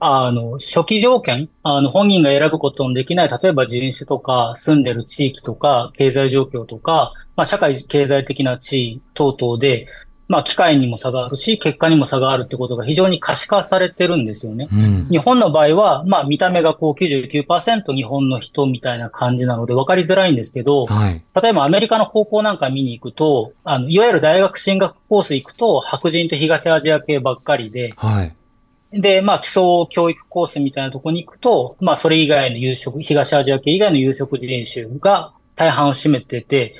[0.00, 9.86] あの、初期条件、あの、本人が選ぶことのできない、例えば人種とか、住んでる地域とか、経済状況とか、まあ、社会経済的な地位等々で、
[10.26, 14.68] まあ、機会にも差があるし、結果にも差があるってことが非常に可視化されてるんですよね。
[14.72, 15.08] うん。
[15.10, 21.22] 日本の場合は、まあ見た目がこう99%日本の人みたいな感じなので分かりづらいんですけど、はい。
[21.42, 28.34] 例えばアメリカの高校なんか見に行くと、あの、いわゆる大学進学コース行くと白人と東アジア系ばっかりで、はい。
[28.92, 36.74] で、まあ、基礎教育コースみたいなところに行くと、まあ、それ以外の有色、東アジア系以外の有色人種が大半を占めてて、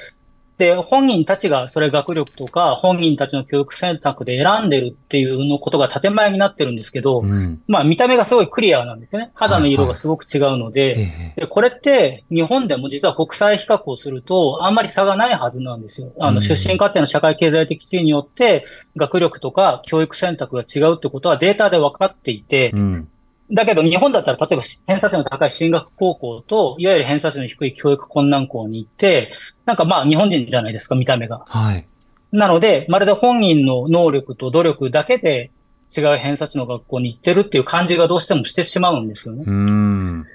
[0.57, 7.61] で、本人たちがそれ学力とか、本人たちの教育選択で選んでるっていうのことが建前になってるんですけど、うん。
[7.67, 9.33] まあ見た目がすごいクリアなんですよね。
[9.35, 16.13] 肌の色がすごく違うので、ええで、これって日本でも実は国際比較をするとあんまり差がないはずなんですよ。
[16.21, 18.65] あうんの、出身家庭の社会経済的地位によって
[18.97, 23.09] 学力とか教育選択が違うってことはデータで分かっていてう、ん。
[23.53, 29.33] だけど日本だったら例えば偏差値の高い進学高校と、いわゆる偏差値の低い教育困難校に行って、
[29.67, 31.45] なんかまあ日本人じゃないですか、見た目が。
[31.47, 31.87] はい。
[32.33, 35.51] なので、まるで本人の能力と努力だけで
[35.97, 39.45] 違う偏差値の学校に行ってるっていう感じがどうしてもしてしまうんですよね。
[39.47, 40.27] うん。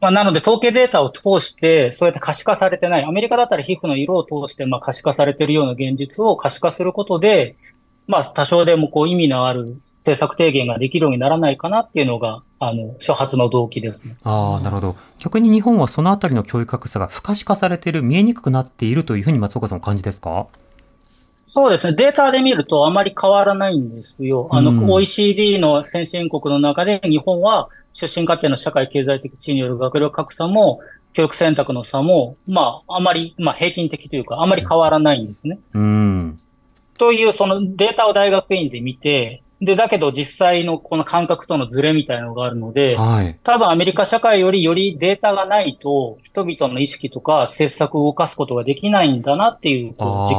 [0.00, 7.56] まあ、なので、統計データを通して、そうやって可視化されてない、アメリカだったら皮膚の色を通して、まあ、可視化されているような現実を可視化することで、
[8.06, 14.16] まあ、多少でもこう意味のある政策提言ができるようにならないかなっていうのが、あの、初発の動機ですね。
[14.24, 14.96] ああ、なるほど。
[15.18, 20.46] 逆に日本はそのあたりの教育格差が不可視化されている、見えにくくなっているというふうに松岡さんお感じですか？
[21.46, 21.94] そうですね。
[21.96, 24.48] データで見るとあまり変わらないんですよ。
[24.52, 30.80] あの、うん OECD の先進国の中で日本は出身家庭の社会経済的地位による学力格差も
[31.12, 35.58] 教育選択の差も、まあ、あまり、まあ、平均的というか、あまり変わらないんですね。
[35.74, 36.40] うん。
[36.98, 43.38] という、そのデータを大学院で見て、で、だけど実際のこの感覚とのズレみたいなのがあるので、はい。
[43.44, 49.96] 多分アメリカ社会よりよりデータがないと、人々の意識とか政策を動かすことができないんだなっていう実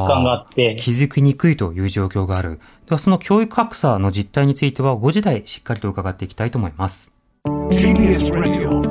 [0.08, 2.60] 感があって、気づきにくいという状況がある。
[2.88, 7.14] では、その教育格差の実態については、5時台しっかりと伺っていきたいと思います。
[7.46, 8.82] TBS Radio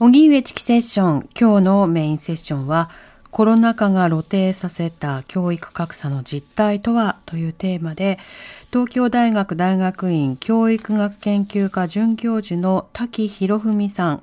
[0.00, 2.90] 荻上チキセッション、今日のメインセッションは、
[3.34, 8.20] コロナ禍が露呈させた教育格差の実態とはというテーマで、
[8.70, 14.22] 東京大学大学院教育学研究科准教授の滝博文さん、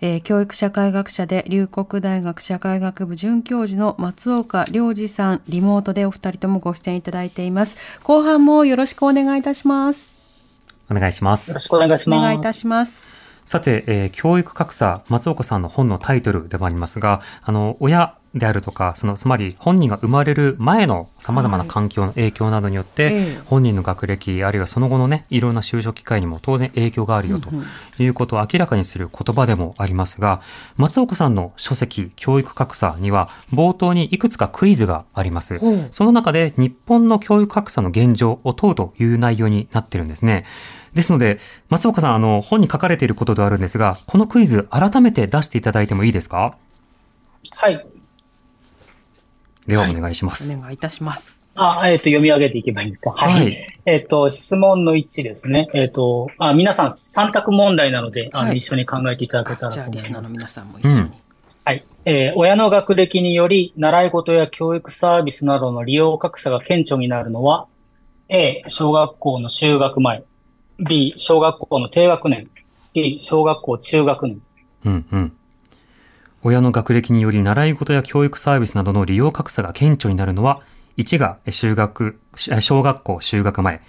[0.00, 7.76] えー教育社会学者で龍谷大学社会学部准教授の松岡良二さん、リモートでお二人ともご出演いただいています。
[8.04, 10.16] 後半もよろしくお願いいたします。
[10.88, 11.60] お願いしますよろ。
[11.60, 12.18] しくお願いします。
[12.20, 13.13] お願いいたします。
[13.44, 27.50] さて、えー教育格差、松岡さんの本のタイトルでもありますが、あの、親であるとか、その、つまり本人が生まれる前の様々な環境の影響などによって、ええ本人の学歴、あるいはその後のね、いろんな就職機会にも当然影響があるよと
[28.02, 30.40] いうことを明らかにする言葉でもありますが、
[30.76, 35.60] 松岡さんの書籍、教育格差には、冒頭にいくつかクイズがあります。
[35.90, 40.44] その中で日本の教育格差の現状を問うという内容になってるんですね。
[40.94, 46.56] ですので、松岡さん、あの、本に書かれていることではあるんですが、このクイズ、改めて出していただいてもいいですか？
[47.56, 47.86] はい。
[49.66, 50.54] では、お願いします。
[50.56, 51.40] お願いいたします。
[51.56, 53.10] あ、えっ、と、読み上げていけばいいですか？
[53.12, 53.32] はい。
[53.44, 55.68] はいえっ、と、質問の1ですね。
[55.74, 60.32] えっ、と、あ、皆さん3択問題なので、あの、はい一緒に考えていただけたらじゃあ、と思いリスナーます。
[60.32, 60.98] の皆さんも一緒に。
[61.00, 61.14] うん
[61.66, 61.82] はい。
[62.04, 67.66] えー親の学歴により、習い事や教育サービスなどの利用格差が顕著になるのは、
[68.28, 70.22] A、小学校の就学前。
[70.78, 72.48] B、小学校の低学年。
[72.94, 74.40] C、小学校中学年。
[74.84, 75.32] うんうん。
[76.42, 80.60] 親の学歴により習い事や教育サービスなどの利用格差が顕著になるのは、
[80.98, 83.80] 1が修学、し小学校就学前。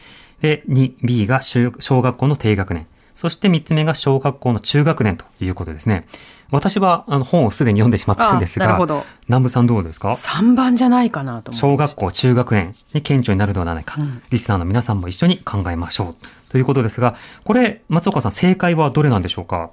[0.41, 2.87] で、2、B が修小学校の低学年。
[3.13, 6.05] そして3つ目が小学校の中学年ということですね。
[6.51, 9.05] 私はあの本をすでに読んでしまったんですが、あなるほど。
[9.29, 12.01] 南部さんどうですか？3番じゃないかなと思小いました。
[12.01, 16.15] 学校、中学年に顕著になるのではないか、うんリスナーの皆さんも一緒に考えましょう。
[16.49, 19.71] ということですが、これ、松岡さん、正解はどれなんでしょうか？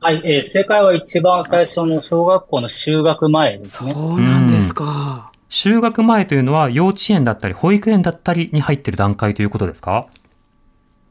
[0.00, 3.92] はい、えー正解は一番最初の小学校の就学前ですね。
[3.92, 5.30] そうなんですか。
[5.50, 10.06] 就学前というのは幼稚園だったり保育園だったりに入っている段階ということですか？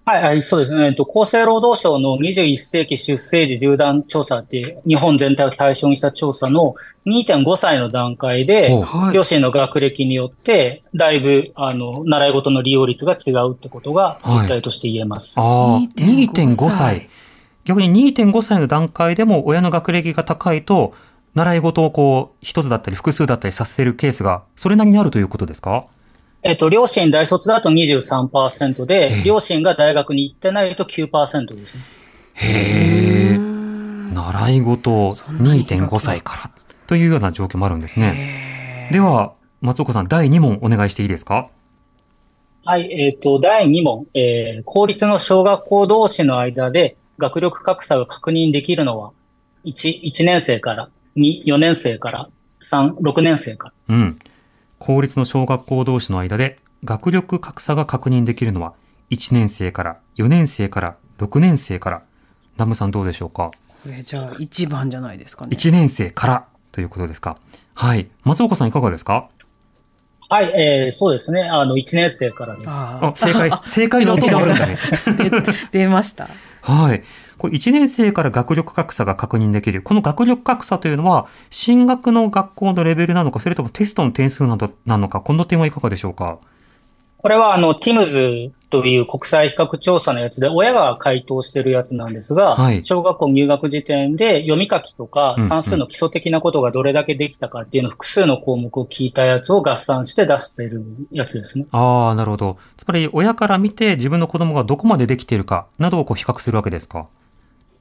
[0.10, 0.88] はい、はい、そうですね。
[0.88, 6.74] えっと、厚生労働省の21世紀出生時縦断調査って、日本全体を対象にした調査の
[7.06, 15.36] 2.5歳の段階でお、はい両親の学歴によって、だいぶ、あの、習い事の利用率が違うってことが実態として言えます。
[15.38, 17.10] ああ、2.5 2.5歳歳。
[17.66, 20.96] 逆に2.5歳の段階でも親の学歴が高いと、
[21.36, 25.86] 習い事をこう、一つだったり複数だったりさせてるケースが、それなりにあるということですか？
[26.44, 31.82] えっと、両親大卒だと23%で、ええ両親が大学に行ってないと9%ですね。
[32.36, 33.36] へえ。
[33.36, 36.52] うん習い事そんなに広く2.5歳から
[36.88, 38.90] というような状況もあるんですね。
[38.92, 41.50] では、松岡さん、第2問お願いしていいですか？
[42.66, 49.12] はい、えっ、と、第2問、えー公立の小学校同士の間で学力格差が確認できるのは、
[49.66, 52.30] 1、1年生から、2、4年生から、
[52.64, 53.96] 3、6年生から。
[53.96, 54.20] うん。
[54.80, 58.74] 公立の小学校同士の間で学力格差が確認できるのは
[59.12, 62.02] 1年生から4年生から6年生から。
[62.58, 63.52] ナムさんどうでしょうか？
[63.84, 65.56] これじゃあ一番じゃないですかね。
[65.56, 67.38] 1年生からということですか。
[67.74, 68.10] はい。
[68.24, 69.30] 松岡さんいかがですか？
[70.32, 71.44] はい、えー、そうですね。
[71.44, 72.68] あの、1年生からです。
[72.70, 74.78] ああ、正解、正解の音があるんだね。
[75.72, 76.30] 出ました。
[76.62, 77.04] はい。
[77.40, 79.82] これ1年生から学力格差が確認できる。
[79.82, 86.38] この学力格差というのは、進学の学校のレベルなのか、それともテストの点数などなのか、この点はいかがでしょうか？
[87.22, 101.66] これは、あの、TIMS という国際比較調査のやつで、親が回答してるやつなんですが、はい小学校入学時点で読み書きとか算数の基礎的なことがどれだけできたかっていうのを複数の項目を聞いたやつを合算して出しているやつですね。
[101.72, 102.58] ああ、なるほど。
[102.78, 107.08] つまり、親から見て自分の子供がどこまでできているか、などをこう比較するわけですか？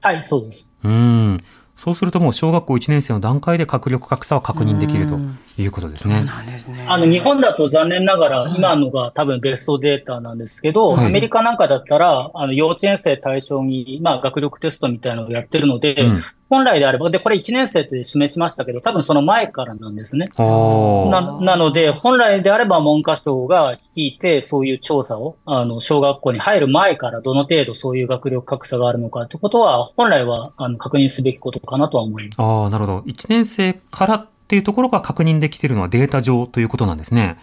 [0.01, 0.71] はい、そうです。
[0.83, 1.43] うーん。
[1.75, 5.17] そうするともう小学校1年生の段階で学力格差は確認できると
[5.57, 6.23] いうことですそうね。
[6.23, 6.85] なんですね。
[6.89, 16.23] あの、日本だと残念ながら、今のが多分ベストデータなんですけど、はいアメリカなんかだったら、あの、幼稚園生対象に、まあ、学力テストみたいなのをやってるので、うん。
[16.49, 20.29] 本来であれば、で、これ1年生って示しましたけど、多分その前からなんですね。
[20.37, 32.35] な、なので、本来であれば文科省が聞いて、そういう調査を、あの、小学校に入る前からどの程度そういう学力格差があるのかってことは、本来は、あの、確認すべきことかなとは思います。
[32.39, 32.99] ああ、なるほど。
[33.01, 37.37] 1年生からっていうところが確認できているのはデータ上ということなんですね。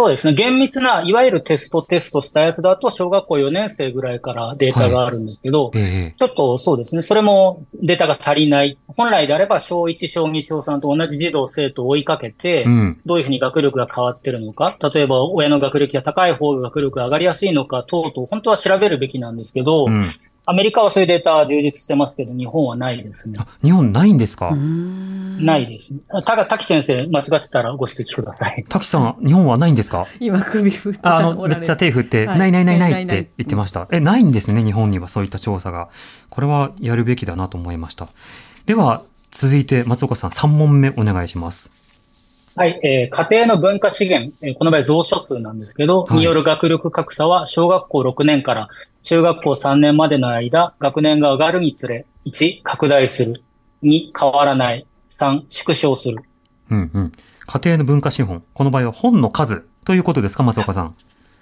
[0.00, 0.32] そうですね。
[0.32, 7.02] 厳密な、いわゆるテストテストしたやつだと、小学校4年生ぐらいからデータがあるんですけど、ええちょっとそうですね。
[7.02, 8.78] それもデータが足りない。
[8.86, 13.00] 本来であれば、小1、小2、小3と同じ児童生徒を追いかけて、うん。
[13.04, 20.10] どういうふうに学力が変わってるのか、例えば親の学歴が高い方が学力が上がりやすいのか等々、本当は調べるべきなんですけど、うん。
[20.46, 23.38] アメリカはそういうデータは充実してますけど、日本はないですね。
[23.38, 24.50] あ、日本ないんですか？
[24.50, 26.00] ないですね。
[26.24, 28.64] ただ、滝先生、間違ってたらご指摘ください。
[28.68, 30.06] 滝さん、日本はないんですか？
[30.18, 33.86] 今首振ってああの、めっちゃ手振って、はいないないないないって言ってました。
[33.92, 35.88] え、ないんですね、日本にはそういった調査が。
[36.30, 38.08] これはやるべきだなと思いました。
[38.66, 41.70] では、続いて松岡さん3問目お願いします。
[42.60, 48.68] はい、えー家庭の文化資源、えーこの場合蔵書数なんですけど、はいによる学力格差は小学校6年から
[49.02, 53.42] 中学校3年までの間、学年が上がるにつれ、1、拡大する。
[53.82, 54.86] 2、変わらない。
[55.08, 56.22] 3、縮小する。
[56.70, 57.12] うんうん。
[57.46, 58.42] 家庭の文化資本。
[58.52, 60.94] この場合は本の数ということですか、松岡さん。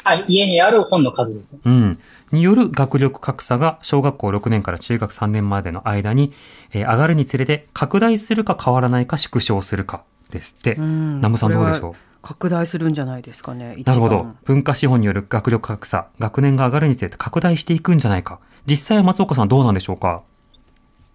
[0.04, 1.57] はい、家にある本の数です。
[1.64, 1.98] うん。
[2.31, 6.33] による学力格差が小学校6年から中学3年までの間に、
[6.72, 10.74] えー上がるにつれて拡大するか変わらないか縮小するかですって。
[10.74, 11.80] うんナムさんどうでしょう？
[11.80, 13.76] これは拡大するんじゃないですかね。
[13.86, 14.26] なるほど。
[14.44, 18.40] 文化資本による学力格差、学年が上がるにつれて拡大していくんじゃないか。
[18.66, 20.22] 実際は松岡さんどうなんでしょうか？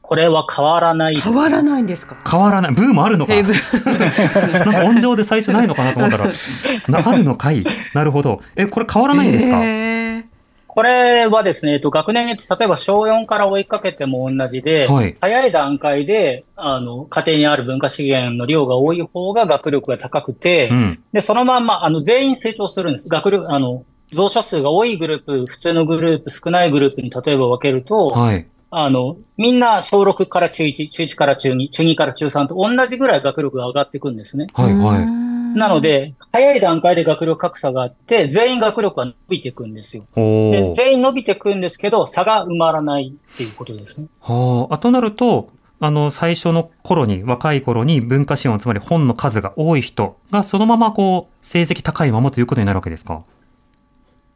[0.01, 1.15] これは変わらない。
[1.15, 2.17] 変わらないんですか？
[2.29, 2.73] 変わらない。
[2.73, 3.33] ブームあるのか？
[3.35, 3.45] なん
[4.73, 6.25] か音情で最初ないのかなと思ったら、
[6.89, 7.63] なあるのかい？
[7.93, 8.41] なるほど。
[8.55, 10.23] え、これ変わらないんですか、へー
[10.73, 21.03] これはですね、えっと、学年によって、例えば小4から追いかけても同じで、はい早い段階で、あの、家庭にある文化資源の量が多い方が学力が高くて、うん。
[21.13, 23.07] で、そのまんま、あの、全員成長するんです。
[23.07, 28.47] 学力、あの、増書数が多いグループ、普通のグループ、少ないグループに例えば分けると、はい。
[28.71, 34.47] あの、みんな小6から中1、中1から中2、中2から中3と同じぐらい学力が上がっていくんですね。
[34.55, 35.32] はい、はい。
[35.55, 40.03] なので、早い段階で学力格差があって、全員学力が伸びていくんですよ。
[40.15, 40.73] で。
[40.75, 44.07] 全員伸びていくんですけど、差が埋まらないっていうことですね。
[44.21, 44.73] はあ。
[44.73, 53.23] あとなると、あの、最初の頃に、若い頃に文化資本、つまり本の数が多い人が、そのままこう、成績高いままということになるわけですか？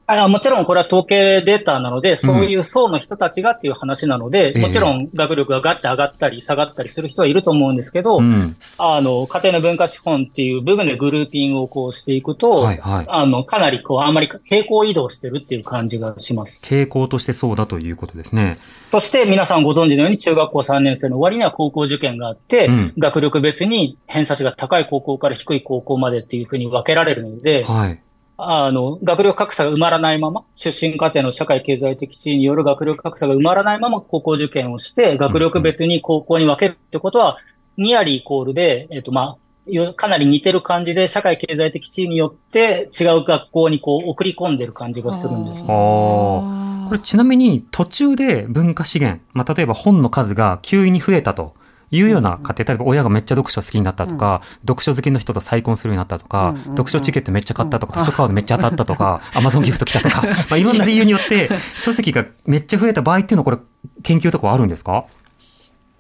[0.10, 8.56] あもちろんこれは統計データなので、そういう層の人たちがっていう話なので、ええもちろん学力がガッて上がったり下がったりする人はいると思うんですけど、うん。
[8.78, 13.06] あの、家庭の文化資本っていう部分でグルーピングをこうしていくと、はい、はい。
[13.10, 16.62] あの、かなりこう、あんまり平行移動してるっていう感じがします。
[16.64, 18.58] 傾向としてそうだということですね。
[18.92, 28.00] そして皆さんご存知のように中学校3年生の終わりには高校受験があって、うん学力別に偏差値が高い高校から低い高校までっていうふうに分けられるので、はい。
[28.38, 37.38] あの、学力格差が埋まらないまま、出身家庭の社会経済的地位による学力格差が埋まらないまま高校受験をして、学力別に高校に分けるってことは、
[37.78, 39.38] ニアリーイコールで、えっと、まあ、
[39.70, 45.66] よかなり似てる感じで、社会経済的地位によって違う学校にこう送り込んでる感じがするんですあ。
[45.66, 46.88] ー。
[46.88, 51.54] これちなみに途中で文化資源、まあ、例えば本の数が急に増えたと
[51.92, 56.64] いうような家庭、例えば親がめっちゃ読書好きになったとか、読書好きの人と再婚するようになったとか、うんうんうん。
[56.72, 63.58] 読書チケットめっちゃ買ったとか、図書カードめっちゃ当たったとか、 アマゾンギフト来たとか、 まあ、いろんな理由によって書籍がめっちゃ増えた場合っていうのはこれ
[64.04, 65.06] 研究とかはあるんですか？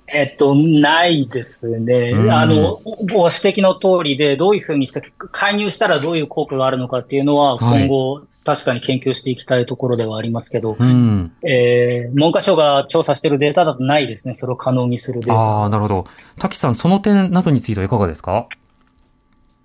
[0.09, 2.11] えっと、ないですね。
[2.11, 2.31] うん。
[2.31, 2.79] あの、
[3.11, 5.01] ご指摘の通りで、どういうふうにして、
[5.33, 7.79] 介入したらどういう効果があるのかっていうのは、はい。
[7.81, 11.33] 今後、確かに研究していきたいところではありますけど、うん。
[11.43, 14.33] えー文科省が調査しているデータだとないですね。
[14.33, 15.39] それを可能にするデータ。
[15.39, 16.05] ああ、なるほど。
[16.39, 18.47] 滝さん、その点などについてはいかがですか？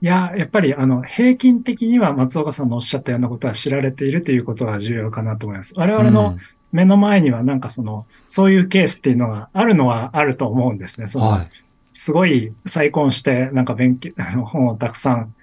[0.03, 5.75] いや、やっぱり、あの、平均的には松岡さんのおっしゃったようなことは知られているということが重要かなと思います。
[5.77, 6.37] 我々の
[6.73, 11.07] 目の前にはなんかその、そういうケースっていうのがあるのはあると思うんですね。
[11.07, 11.49] その、はい。
[11.95, 15.35] すごい再婚して、なんか勉強、あの、本をたくさん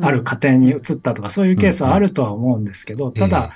[0.00, 3.52] ある家庭に移ったとか、そういうケースはあるとは思うんですけど、ただ、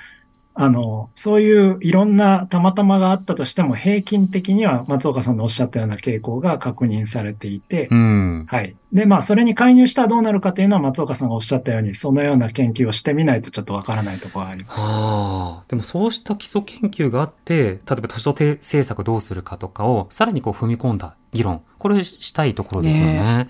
[0.53, 8.45] あの、そういういろんなたまたまがあったとしても、平均的には松岡さんのおっしゃったような傾向が確認されていて、うん。
[8.49, 8.75] はい。
[8.91, 14.79] で、まあ、それに介入したらどうなるかというのは、松岡さんがおっしゃったように、そのような研究をしてみないとちょっとわからないところがあります。
[14.79, 15.63] はあ。
[15.69, 21.61] でもそうした基礎研究があって、例えば都市政策どうするかとかを、さらにこう踏み込んだ議論。
[21.77, 23.47] これしたいところですよね。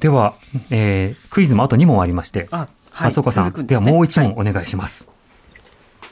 [0.00, 0.34] では、
[0.70, 3.08] えー、クイズもあと2問ありまして、あ、はい。
[3.08, 5.12] 松岡さん、続くですねではもう1はい問お願いします。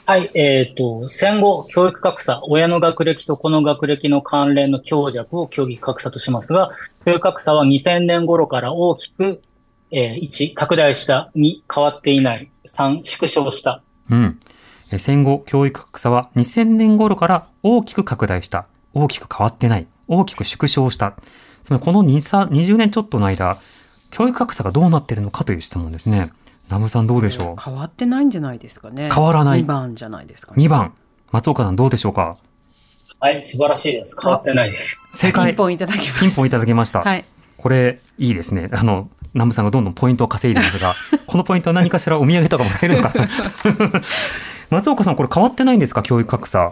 [0.05, 6.71] はい、えっ、と、戦後、教育格差、親の学歴とこの学歴の関連の強弱を教育格差としますが、
[7.05, 9.41] 教育格差は2000年頃から大きく、
[9.91, 13.81] えー1、拡大した、2、変わっていない、3、縮小した。
[14.09, 14.39] うん。
[14.91, 18.65] えー戦後教育格差は2000年頃から大きく拡大した。
[18.93, 19.87] 大きく変わってない。
[20.07, 21.15] 大きく縮小した。
[21.63, 23.59] つまりこの2、3 20年ちょっとの間、
[24.11, 26.31] 教育格差がどうなっているのかという質問ですね。
[26.69, 27.61] ナムさんどうでしょう？
[27.63, 29.09] 変わってないんじゃないですかね。
[29.13, 30.63] 変わらない？2番じゃないですかね。
[30.65, 30.93] 2番。
[31.31, 32.33] 松岡さんどうでしょうか？
[33.19, 34.15] はい、素晴らしいです。
[34.21, 35.01] 変わってないです。
[35.11, 35.55] 正解ピン。
[35.55, 36.19] ポンいただきます。
[36.19, 37.01] ピンポンいただきました。
[37.01, 37.25] はい。
[37.57, 38.69] これ、いいですね。
[38.71, 40.93] あの、ナムさんがどんどんポイントを稼いでいますが、
[41.27, 43.27] このポイントは何かしらお土産とかもらえるのかな
[44.71, 46.01] 松岡さん、これ変わってないんですか？
[46.03, 46.71] 教育格差。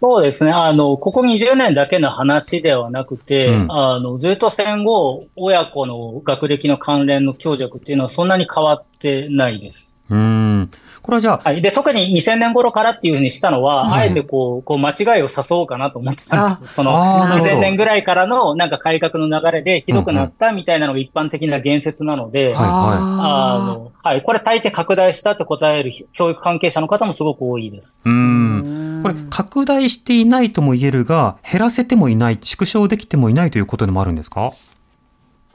[0.00, 0.52] そうですね。
[0.52, 9.96] あの、ここ20年だけの話ではなくて、うんあの、ずっと戦後、親子の学歴の関連の強弱っていうのはそんなに変わってないです。
[10.10, 10.70] うーん。
[11.06, 11.62] これはじゃあ、はい。
[11.62, 16.74] で、特に2000年頃からっていうふうにしたのは、はいあえてこう、こう、間違いを誘おうかなと思ってたんです。
[16.74, 24.22] その、あーなるほど2000年ぐらいからのなんか改革の流れでひどくなったみたいなのが一般的な言説なので、はいはいあの、はい。
[24.22, 28.02] これ大抵拡大したって答える教育関係者の方もすごく多いです。
[28.04, 34.50] うんこれ、拡大していないとも言えるが、減らせてもいない、縮小できてもいないということでもあるんですか？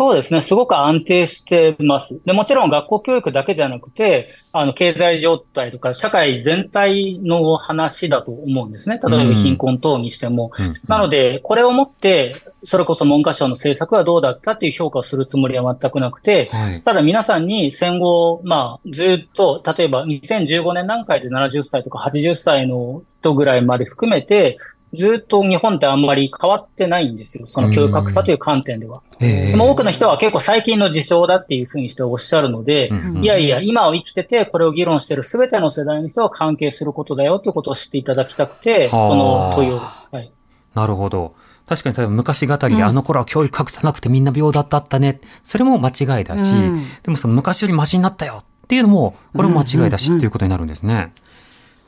[0.02, 0.42] そうですね。
[0.42, 2.20] すごく安定してます。
[2.26, 9.00] で、もちろん学校教育だけじゃなくて、あの、経済状態とか社会全体の話だと思うんですね。
[9.08, 10.50] 例えば貧困等にしても。
[10.58, 10.74] うん。
[10.88, 12.34] なので、これをもって、
[12.64, 16.82] それこそ文科省の政策はどうだったっていう評価をするつもりは全くなくて、はい。
[16.82, 24.58] ただ皆さんに戦後、まあ、ずっと、例えば2015年段階で70歳とか80歳の人ぐらいまで含めて、
[24.94, 27.48] ずっと日本ってあんまり変わってないんですよ。
[27.48, 29.02] その教育格差という観点では。
[29.20, 39.80] えでも多くの人は結構最近の事象だっていうふうにしておっしゃるので、うんいやいや、今を生きてて、これを議論している全ての世代の人は関係することだよということを知っていただきたくて、はあこの問いを。
[39.80, 40.34] はい。
[40.74, 41.36] なるほど。
[41.68, 45.22] 確かに例えば昔語りで、あの頃は教育格差なくてみんな平等だったね。
[45.44, 51.14] それも間違いだし、うんでもその昔よりマシになったよっていうのも、これも間違いだしっていうことになるんですね。
[51.16, 51.32] うん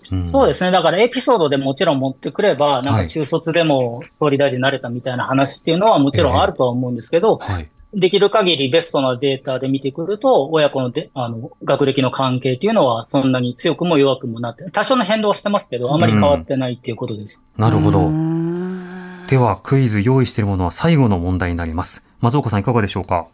[0.04, 0.72] そうですね。
[0.72, 7.70] だからエピソードでもちろん持ってくれば、なんはいか中卒でも総理大臣になれたみたいな話っていうのはもちろんあるとは思うんですけど、はい。
[7.96, 17.44] できる限りベストなデータで見てくると、親子のであの学歴の関係っていうのはそんなに強くも弱くもなって、多少の変動はしてますけど、あまり変わってないっていうことです。
[17.56, 18.10] なるほどう。
[18.10, 22.04] んでは、クイズ用意しているものは最後の問題になります。
[22.20, 23.28] 松岡さんいかがでしょうか？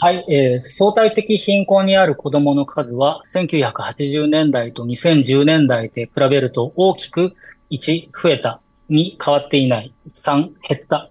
[0.00, 7.34] はい、えー相対的貧困にある子供の数は、1980年代と2010年代で比べると大きく
[7.70, 8.60] 1、増えた、
[8.90, 11.10] 2、変わっていない、3、減った。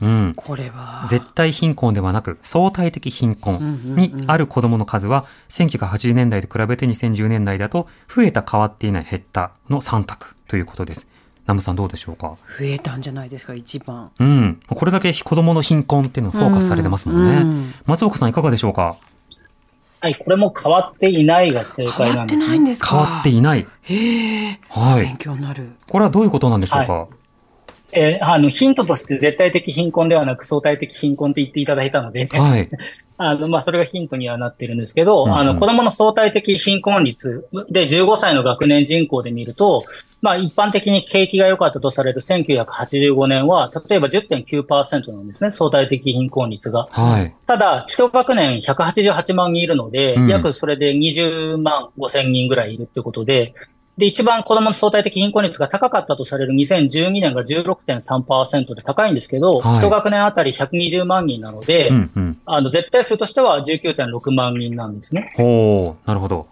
[0.00, 0.32] うん。
[0.34, 1.06] これは。
[1.08, 11.06] 絶対貧困ではなく、相対的貧困にある子供の数は、1980年代と比べて2010年代だと、増えた、変わっていない、減ったの3択ということです。
[11.46, 12.36] ナムさんどうでしょうか？
[12.58, 14.10] 増えたんじゃないですか、一番。
[14.18, 14.60] うん。
[14.68, 17.38] これだけ子供の貧困っていうのがフォーカスされてますもんね。
[17.40, 18.96] うん松岡さんいかがでしょうか？
[20.00, 22.46] はい、これも変わっていないが正変わって解なんですね。
[22.48, 22.88] ないんですか？
[22.88, 23.66] 変わっていない。
[23.82, 24.60] へえ。
[24.68, 25.16] はい勉。
[25.16, 25.70] 強になる。
[25.88, 27.08] これはどういうことなんでしょうか、
[27.92, 32.68] えーあの、ヒントとして絶対的貧困ではなく相対的貧困って言っていただいたので、はい。
[33.30, 39.84] あの、まあ、それがヒントにはなってるんですけど、うんうんあの、子供の相対的貧困率で15歳の学年人口で見ると、
[40.22, 46.88] まあ、一般的に景気が良かったとされる1985年は、例えば10.9%なんですね、相対的貧困率が。
[46.92, 47.34] はい。
[47.46, 53.52] ただ、一学年188万人いるので、うん約それで20万5千人ぐらいいるってことで、
[53.98, 62.40] で、一番子供の相対的貧困率が高かったとされる2012年が16.3%で高いんですけど、はい一学年あたり120万人なので、うんうん。
[62.46, 65.32] あの、絶対数としては19.6万人なんですね。
[65.36, 66.46] ほう、なるほど。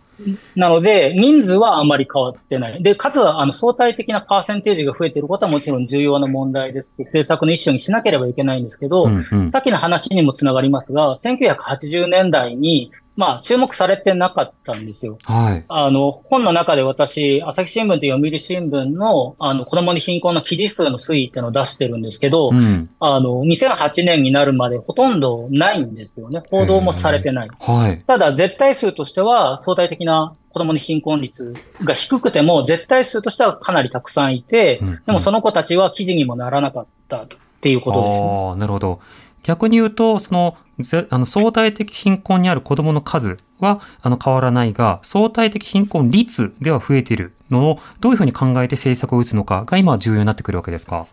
[0.54, 2.82] なので、人数はあまり変わってない。
[2.82, 9.58] で、かつ、あの、相対的なパーセンテージが増えていることはもちろん重要な問題ですし、政策の一種にしなければいけないんですけど、うんうんさ。
[9.58, 12.90] っきの話にもつながりますが、1980年代に、
[13.20, 15.18] まあ、注目されてなかったんですよ。
[15.24, 15.64] はい。
[15.68, 22.88] あの、本の中で私、朝日新聞と読売新聞の、あの、子供に貧困の記事数の推移っていうのを出してるんですけど、うん。
[22.98, 26.42] あの、2008年になるまでほとんどないんですよね。
[26.50, 27.50] 報道もされてない。
[27.60, 28.02] はい。
[28.06, 31.52] ただ、絶対数としては、相対的な子供の貧困率
[31.84, 37.28] が低くても、絶対数としてはかなりたくさんいて、うんでもその子たちは記事にもならなかったっ
[37.60, 38.26] ていうことですね。
[38.26, 39.00] ああ、なるほど。
[39.42, 40.69] 逆に言うと、その、ぜ
[41.10, 51.06] あの相対的貧困にある子供の数はあの変わらないが、相対的貧困率では増えているのをどういうふうに考えて政策を打つのかが今は重要になってくるわけですか？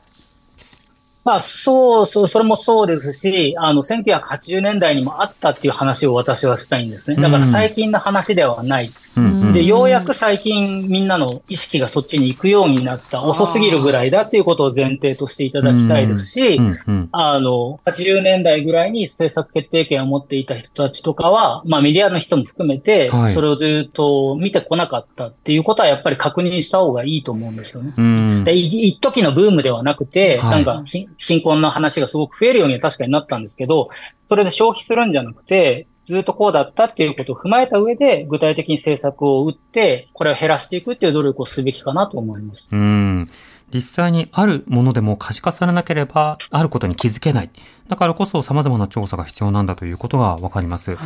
[1.28, 7.22] まあ、そうそう、それもそうですし、あの、1980年代にもあったっていう話を私はしたいんですね。
[7.22, 8.86] だから最近の話ではない。
[9.18, 13.24] うんうんで、ようやく最近みんなの意識がそっちに行くようになった。
[13.24, 27.94] 遅すぎるぐらいだっていうことを前提としていただきたいですし、うんうんあの、80年代ぐらいに政策決定権を持っていた人たちとかは、まあメディアの人も含めてはい、それをずっと見てこなかったっていうことはやっぱり確認した方がいいと思うんですよね。
[27.98, 33.90] うんで、い一時のブームではなくて、はいなんかひ貧困の話がすごく増えるようには確かになったんですけど、
[34.30, 42.70] それで消費するんじゃなくて、ずっとこうだったっていうことを踏まえた上で、具体的に政策を打って、これを減らしていくっていう努力をすべきかなと思います。
[42.72, 43.28] うん。
[43.74, 47.50] 実際にあるものでも可視化されなければ、あることに気づけない。
[47.90, 50.94] だからこそ様々な調査が必要なんだということがわかります。
[50.94, 51.00] 今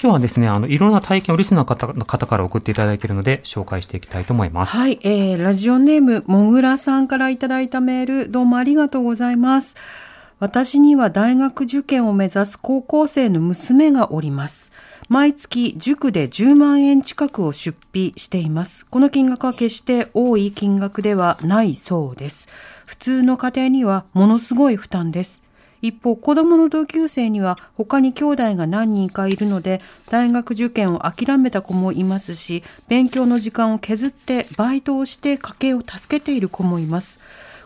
[0.00, 4.76] 日はですね、あの、いろんな体験をリスナーの方の方から送っていただいているので、紹介していきたいと思います。
[4.76, 9.76] はい、えー、ラジオネーム、もぐらさんからいただいたメール、どうもありがとうございます。
[10.40, 14.67] 私には大学受験を目指す高校生の娘がおります。
[15.08, 18.84] 毎月塾で10万円近くを出費しています。
[18.84, 22.46] この金額は決して多い金額ではないそうです。
[22.84, 25.42] 普通の家庭にはものすごい負担です。
[25.80, 29.80] 一方、子供の同級生には他に兄弟が何人かいるので、
[30.10, 37.18] 大学受験を諦めた子もいますし、勉強の時間を削ってバイトをして家計を助けている子もいます。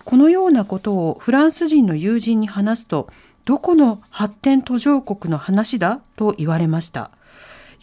[0.04, 3.08] このようなことをフランス人の友人に話すと、
[3.46, 6.00] どこの発展途上国の話だ？
[6.14, 7.10] と言われました。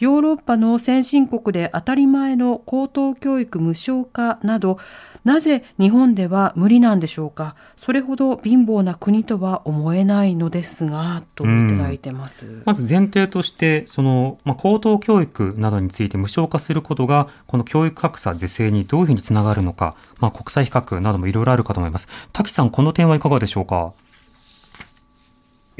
[0.00, 4.78] ヨーロッパの先進国で当たり前の高等教育無償化など、
[5.24, 7.54] なぜ日本では無理なんでしょうか？
[7.76, 12.62] それほど貧乏な国とは思えないのですが、といただいてます。
[12.64, 22.08] まず前提として、その、まあ、高等教育などについて無償化することが、この教育格差是正にどういうふうにつながるのか、まあ、国際比較などもいろいろあるかと思います。
[22.32, 23.92] 滝さん、この点はいかがでしょうか？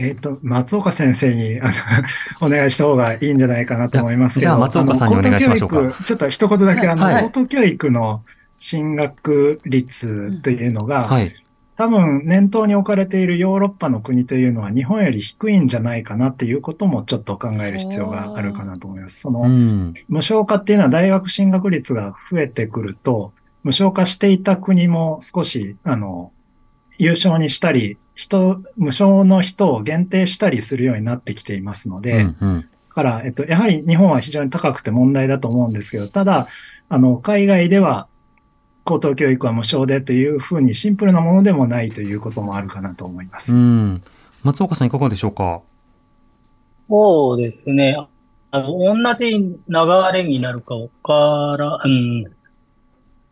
[0.00, 1.72] えっ、と、松岡先生に、あの、
[2.46, 4.42] お願いした方がいいんじゃないかなと思いますけど。
[4.42, 8.22] じゃあ松岡さんにお願いしましょうかちょっと一言だけ、あの、はい高等教育の
[8.58, 11.34] 進学率というのが、はい。
[11.76, 19.20] 多分念頭に置かれているヨーロッパの国というのは日本より低いんじゃないかなっていうこともちょっと考える必要があるかなと思います。
[19.20, 19.94] その、うん。
[20.08, 23.32] 無償化っていうのは大学進学率が増えてくると、
[23.62, 26.32] 無償化していた国も少し、あの、
[26.98, 36.48] 優勝にしたり、人、無償の人を限定したりするようになってきていますので、うんうんだから、えっと、やはり日本は非常に高くて問題だと思うんですけど、ただ、
[36.88, 38.08] あの、海外では
[38.84, 43.54] 高等教育は無償でというふうにシンプルなものでもないということもあるかなと思います。
[43.54, 44.02] うん。
[44.42, 45.62] 松岡さん、いかがでしょうか？
[46.88, 47.96] そうですね。
[48.50, 49.58] あの、同じ流
[50.12, 52.24] れになるかわから、うん。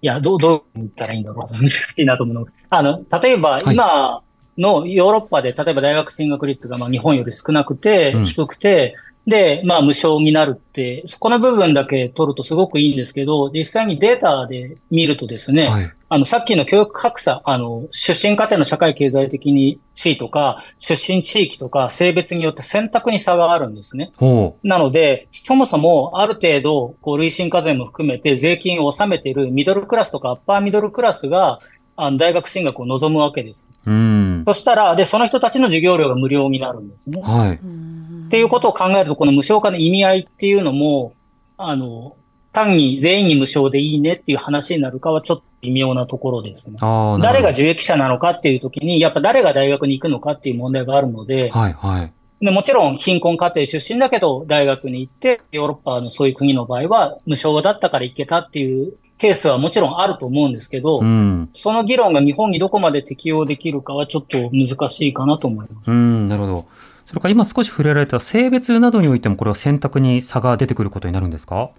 [0.01, 1.53] いや、どう、どう言ったらいいんだろう。
[1.61, 2.47] 難しいなと思うの。
[2.71, 4.23] あの、例えば、はい今
[4.59, 8.97] のヨーロッパで、例えば大学進学率がまあ日本より少なくてうん、低くて、
[9.29, 15.91] で、まあ無償になるって、そこの部分だけ取るとすごくいいんですけど、実際にデータで見るとですね、はい。
[16.09, 24.13] あの、さっきの教育格差、あの、出身家庭の社会経済的に地位とか、出身地域とか、性別によって選択に差があるんですね。
[24.17, 31.59] ほなので、そもそもある程度、こう、累進課税も含めて税金を納めているミドルクラスとかアッパーミドルクラスが、
[32.01, 33.69] あの、大学進学を望むわけです。
[33.85, 33.91] う。
[33.91, 34.45] うん。
[34.47, 37.21] そしたら、で、その人たちの授業料が無料になるんですね。
[37.21, 37.55] はい。
[37.57, 41.13] っていうことを考えると、この無償化の意味合いっていうのも、
[41.57, 42.15] あの、
[42.53, 46.79] 単に全員に無償でいいねっていう話になるかはちょっと微妙なところですね。
[47.21, 52.13] 誰が受益者なのかっていう時に、やっぱ誰が大学に行くのかっていう問題があるので、はい、はい。
[52.41, 61.51] でもちろん貧困家庭出身だけど大学に行って、ヨーロッパのそういう国の場合は無償だったから行けたっていうケースはもちろんあると思うんですけど、うん。
[61.53, 65.91] その議論が日本にどこまで適用できるかはちょっと難しいかなと思います。
[65.91, 66.67] うん、なるほど。
[67.07, 71.71] それから今少し触れられた性別などにおいてもこれは選択に差が出てくることになるんですか？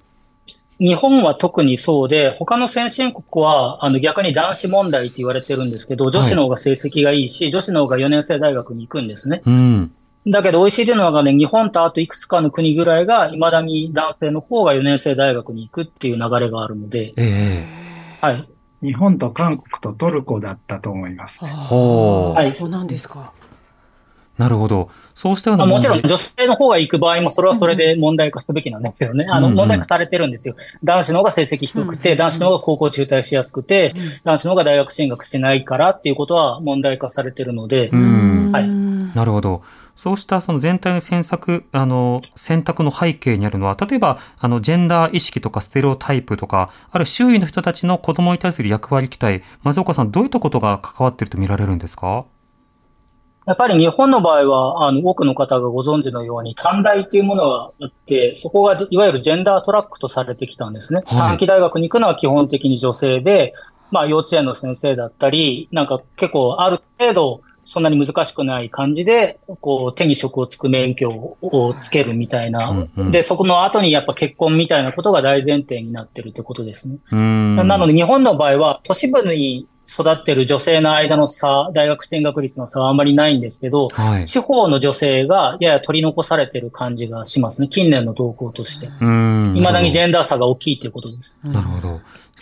[0.79, 9.41] 日本は特にそうで、他の先進国は、あの逆に男子問題って言われてるんですけど、女子の方が成績がいいし、女子の方が4年生大学に行くんですね。
[9.45, 9.91] うん。
[10.32, 17.67] だけど OECD の中で日本とあといくつかの国ぐらいが、未だに男性の方が4年生大学に行くっていう流れがあるので、ええ
[18.21, 18.49] はい。
[18.82, 21.39] 日本と韓国とトルコだったと思います。
[21.43, 23.34] はいそうなんですか。
[24.38, 24.89] なるほど。
[25.13, 29.25] そうしたようなまあ、もちろん女性の方が行く場合もそれはそれで問題化すべきなんですけどね。
[29.27, 30.55] あの、問題化されてるんですよ。
[30.82, 39.61] 男子の方が成績低くて、うん男子の方が高校中退しやすくて、男子の方が大学進学してないからっていうことは問題化されてるので、うんはいなるほど。
[40.01, 52.23] そうしたその全体の選択、あの、選択の背景にあるのは、例えば、あの、ジェンダー意識とかステレオタイプとか、ある周囲の人たちの子供に対する役割期待、松岡さん、どういったことが関わっていると見られるんですか？
[53.45, 61.01] やっぱり日本の場合は、あの、多くの方がご存知のように、短大っていうものがあって、そこがいわゆるジェンダートラックとされてきたんですね。
[61.07, 61.17] はい。
[61.17, 63.53] 短期大学に行くのは基本的に女性で、
[63.91, 72.72] まあ幼稚園の先生だったり、なんか結構ある程度、そんなに難しくない感じで、こう手に職をつく免許をつけるみたいな。
[72.72, 76.97] うんうんで、そこの後にやっぱ結婚みたいなことが大前提になってるってことですね。
[77.11, 84.26] なので日本の場合は都市部に育ってる女性の間の差、大学進学率の差はあまりないんですけど、はい。
[84.26, 87.67] 地方の女性がやや取り残されてる感じがしますね。
[87.67, 88.88] 近年の動向として。
[88.88, 89.53] うーん。
[89.53, 91.38] 未だにジェェンダー差が大きいということです。
[91.43, 92.01] なるほど。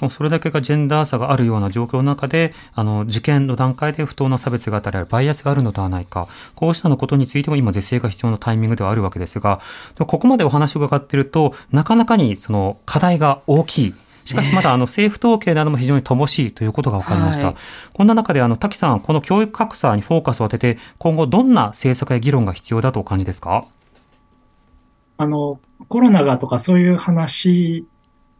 [0.09, 6.27] それだけがジェンダー差があるような状況の中で、あの、受験の段階で不当な差別があったり、バイアスがあるのではないか。
[6.55, 9.59] こうしたのことについても今是正が必要なタイミングではあるわけですが、
[9.97, 13.93] ここまでお話を伺っていると、なかなかにその課題が大きい。
[14.25, 17.45] しかしまだあの政府統計なども非常に乏しいということが分かりました。
[17.47, 17.55] はい
[17.93, 23.65] こんな中であの滝さん、この教育格差にフォーカスを当てて、今後どんな政策や議論が必要だとお感じですか？
[25.17, 27.87] あの、コロナがとかそういう話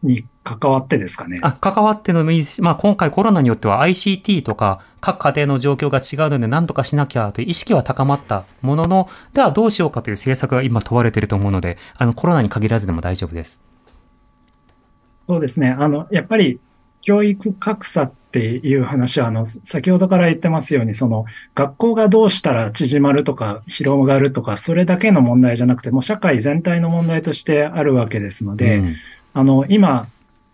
[0.02, 0.26] に
[0.56, 1.38] 関わってですかね。
[1.42, 13.60] あ、関わってのもいいし、まあ今回コロナによっては ICT とか各家庭の状況が違うので何とかしなきゃという意識は高まったものの、ではどうしようかという政策が今問われていると思うので、あのコロナに限らずでも大丈夫です。
[15.16, 15.76] そうですね。
[15.78, 16.58] あの、やっぱり
[17.02, 28.96] 教育格差っていう話は、あの、先ほどから言ってますように、その、学校がどうしたら縮まるとか広がるとか、それだけの問題じゃなくて、もう社会全体の問題としてあるわけですので、うん
[29.34, 30.08] あの、今、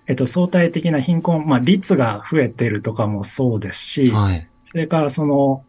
[0.07, 4.48] えっと、相対的な貧困、まあ、率が増えてるとかもそうですし、はい。
[4.64, 5.64] それからその、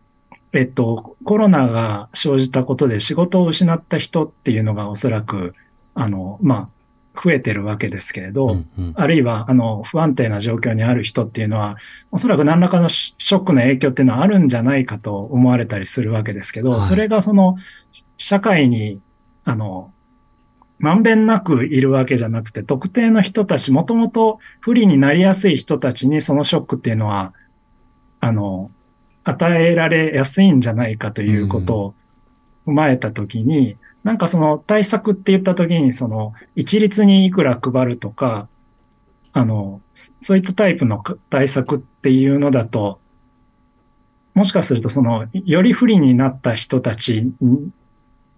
[0.53, 5.53] えっと、コロナが生じたことで仕事を失った人っていうのがおそらく、
[5.93, 11.77] あの、まあ、増えてるわけですけれど、うんうんあるいは、あの、不安定な状況にある人っていうのは、
[12.11, 17.57] おそらく何らかのシショックの影響っていうのはあるんじゃないかと思われたりするわけですけど、はいそれがその、
[18.17, 18.99] 社会に、
[19.43, 19.91] あの、
[20.79, 27.33] まんべんなくいるわけじゃなくて、特定の人たち、もともと不利になりやすい人たちにそのショックっていうのは、
[28.19, 28.69] あの、
[29.23, 31.93] 与えられやすいんじゃないかということを
[32.67, 38.47] 踏まえたときに、なんかその対策って言ったときに、その一律にいくら配るとか、
[39.33, 42.99] あの、そういったタイプの対策っていうのだと、
[44.33, 47.31] もしかするとその、より不利になった人たち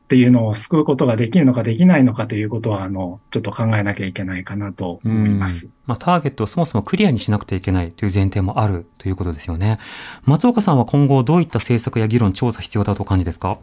[0.08, 5.68] っていうのを救うことができるのかできないのかということは、あの、ちょっと考えなきゃいけないかなと思います。
[5.86, 9.80] まあ、ターゲットをそもそもクリアにしなくてはいけないという前提もあるということですよね。
[10.24, 13.60] 松岡さんは今後どういった政策や議論、調査必要だとお感じですか？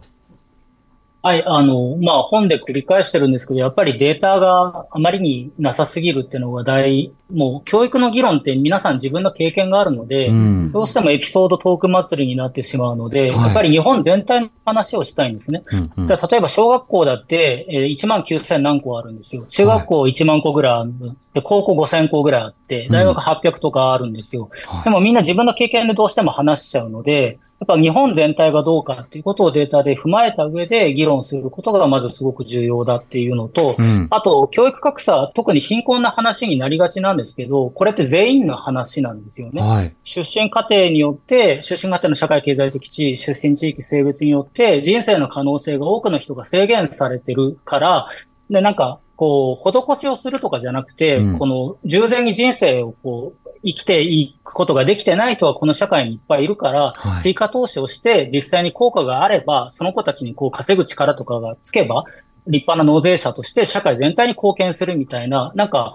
[1.22, 10.72] はい、あの、まあ、本で繰り返してるんですけど、やっぱりデータがあまりになさすぎるっていうのが大、もう教育の議論って皆さん自分の経験があるので、うん。
[10.72, 15.62] どうしてもエピソードトーク祭りになってしまうので、はいやっぱり日本全体の話をしたいんですね。
[15.72, 19.46] うんうん例えば小学校だって、えー1万9000何校あるんですよ。
[19.46, 20.92] 中学校1万個ぐらいある。
[21.34, 24.48] で、高校5000校ぐらいあって、大学800とかあるんですよ。
[24.66, 34.06] はいでもみんな自分の経験でどうしても話しちゃうので、やっぱ日本全体がどうかっていうことをデータで踏まえた上で議論することがまずすごく重要だっていうのと、うん。
[34.10, 39.62] あと、教育格差、特に貧困な話になりがちなんですけど、これって全員の話なんですよね。
[39.62, 39.94] はい。
[40.02, 48.08] 出身家庭によって、出身家庭の社会経済的地位、出身地域性別によって、人生の可能性が多くの人が制限されてるから、
[48.50, 62.04] で、なんか、こう、施しをするとかじゃなくて、うんこの、従前に人生をこう、生きていくことができてない人はこの社会にいっぱいいるから、はい追加投資をして、実際に効果があれば、その子たちにこう、稼ぐ力とかがつけば、
[62.46, 65.94] 立派な納税者として社会全体に貢献するみたいな、なんか、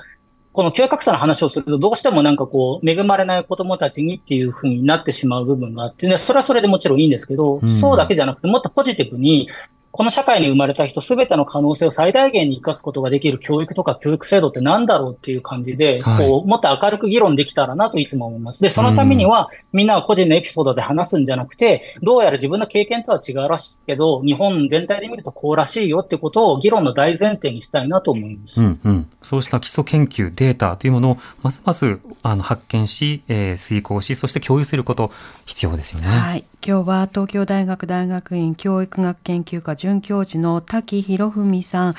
[0.51, 7.75] この教育格差の話をすると、どうしてもなんかこう、恵まれない子供たちにっていう風になってしまう部分があって、ね、それはそれでもちろんいいんですけど、うん。
[7.75, 9.47] そうだけじゃなくて、もっとポジティブに、
[9.91, 18.61] この社会に生まれた人すべての可能性を最大限に活かすことができる教育とか教育制度って何だろうっていう感じで、はいこう、もっと明るく議論できたらなといつも思います。
[18.61, 28.61] で、そのためには、みんなが個人のエピソードで話すんじゃなくて、どうやら自分の経験とは違うらしいけど、日本全体で見るとこうらしいよってことを議論の大前提にしたいなと思います。
[28.61, 35.11] うんうん、そうした基礎研究、データというものをますますあの発見し、えー遂行し、そして共有すること、
[35.45, 36.07] 必要ですよね。
[36.07, 36.45] はい。
[36.65, 41.95] 今日は東京大学大学院教育学研究科准教授の滝博文さん、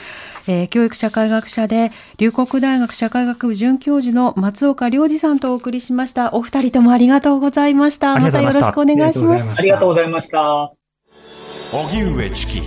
[0.46, 6.34] えー教育社会学者で龍谷大学社会学部准教授の松岡良二さんとお送りしました。
[6.34, 8.14] お二人ともありがとうございました。
[8.14, 9.58] ありがとうございましたまたよろしくお願いします。
[9.58, 10.72] ありがとうございました。
[11.72, 12.62] 荻上チキ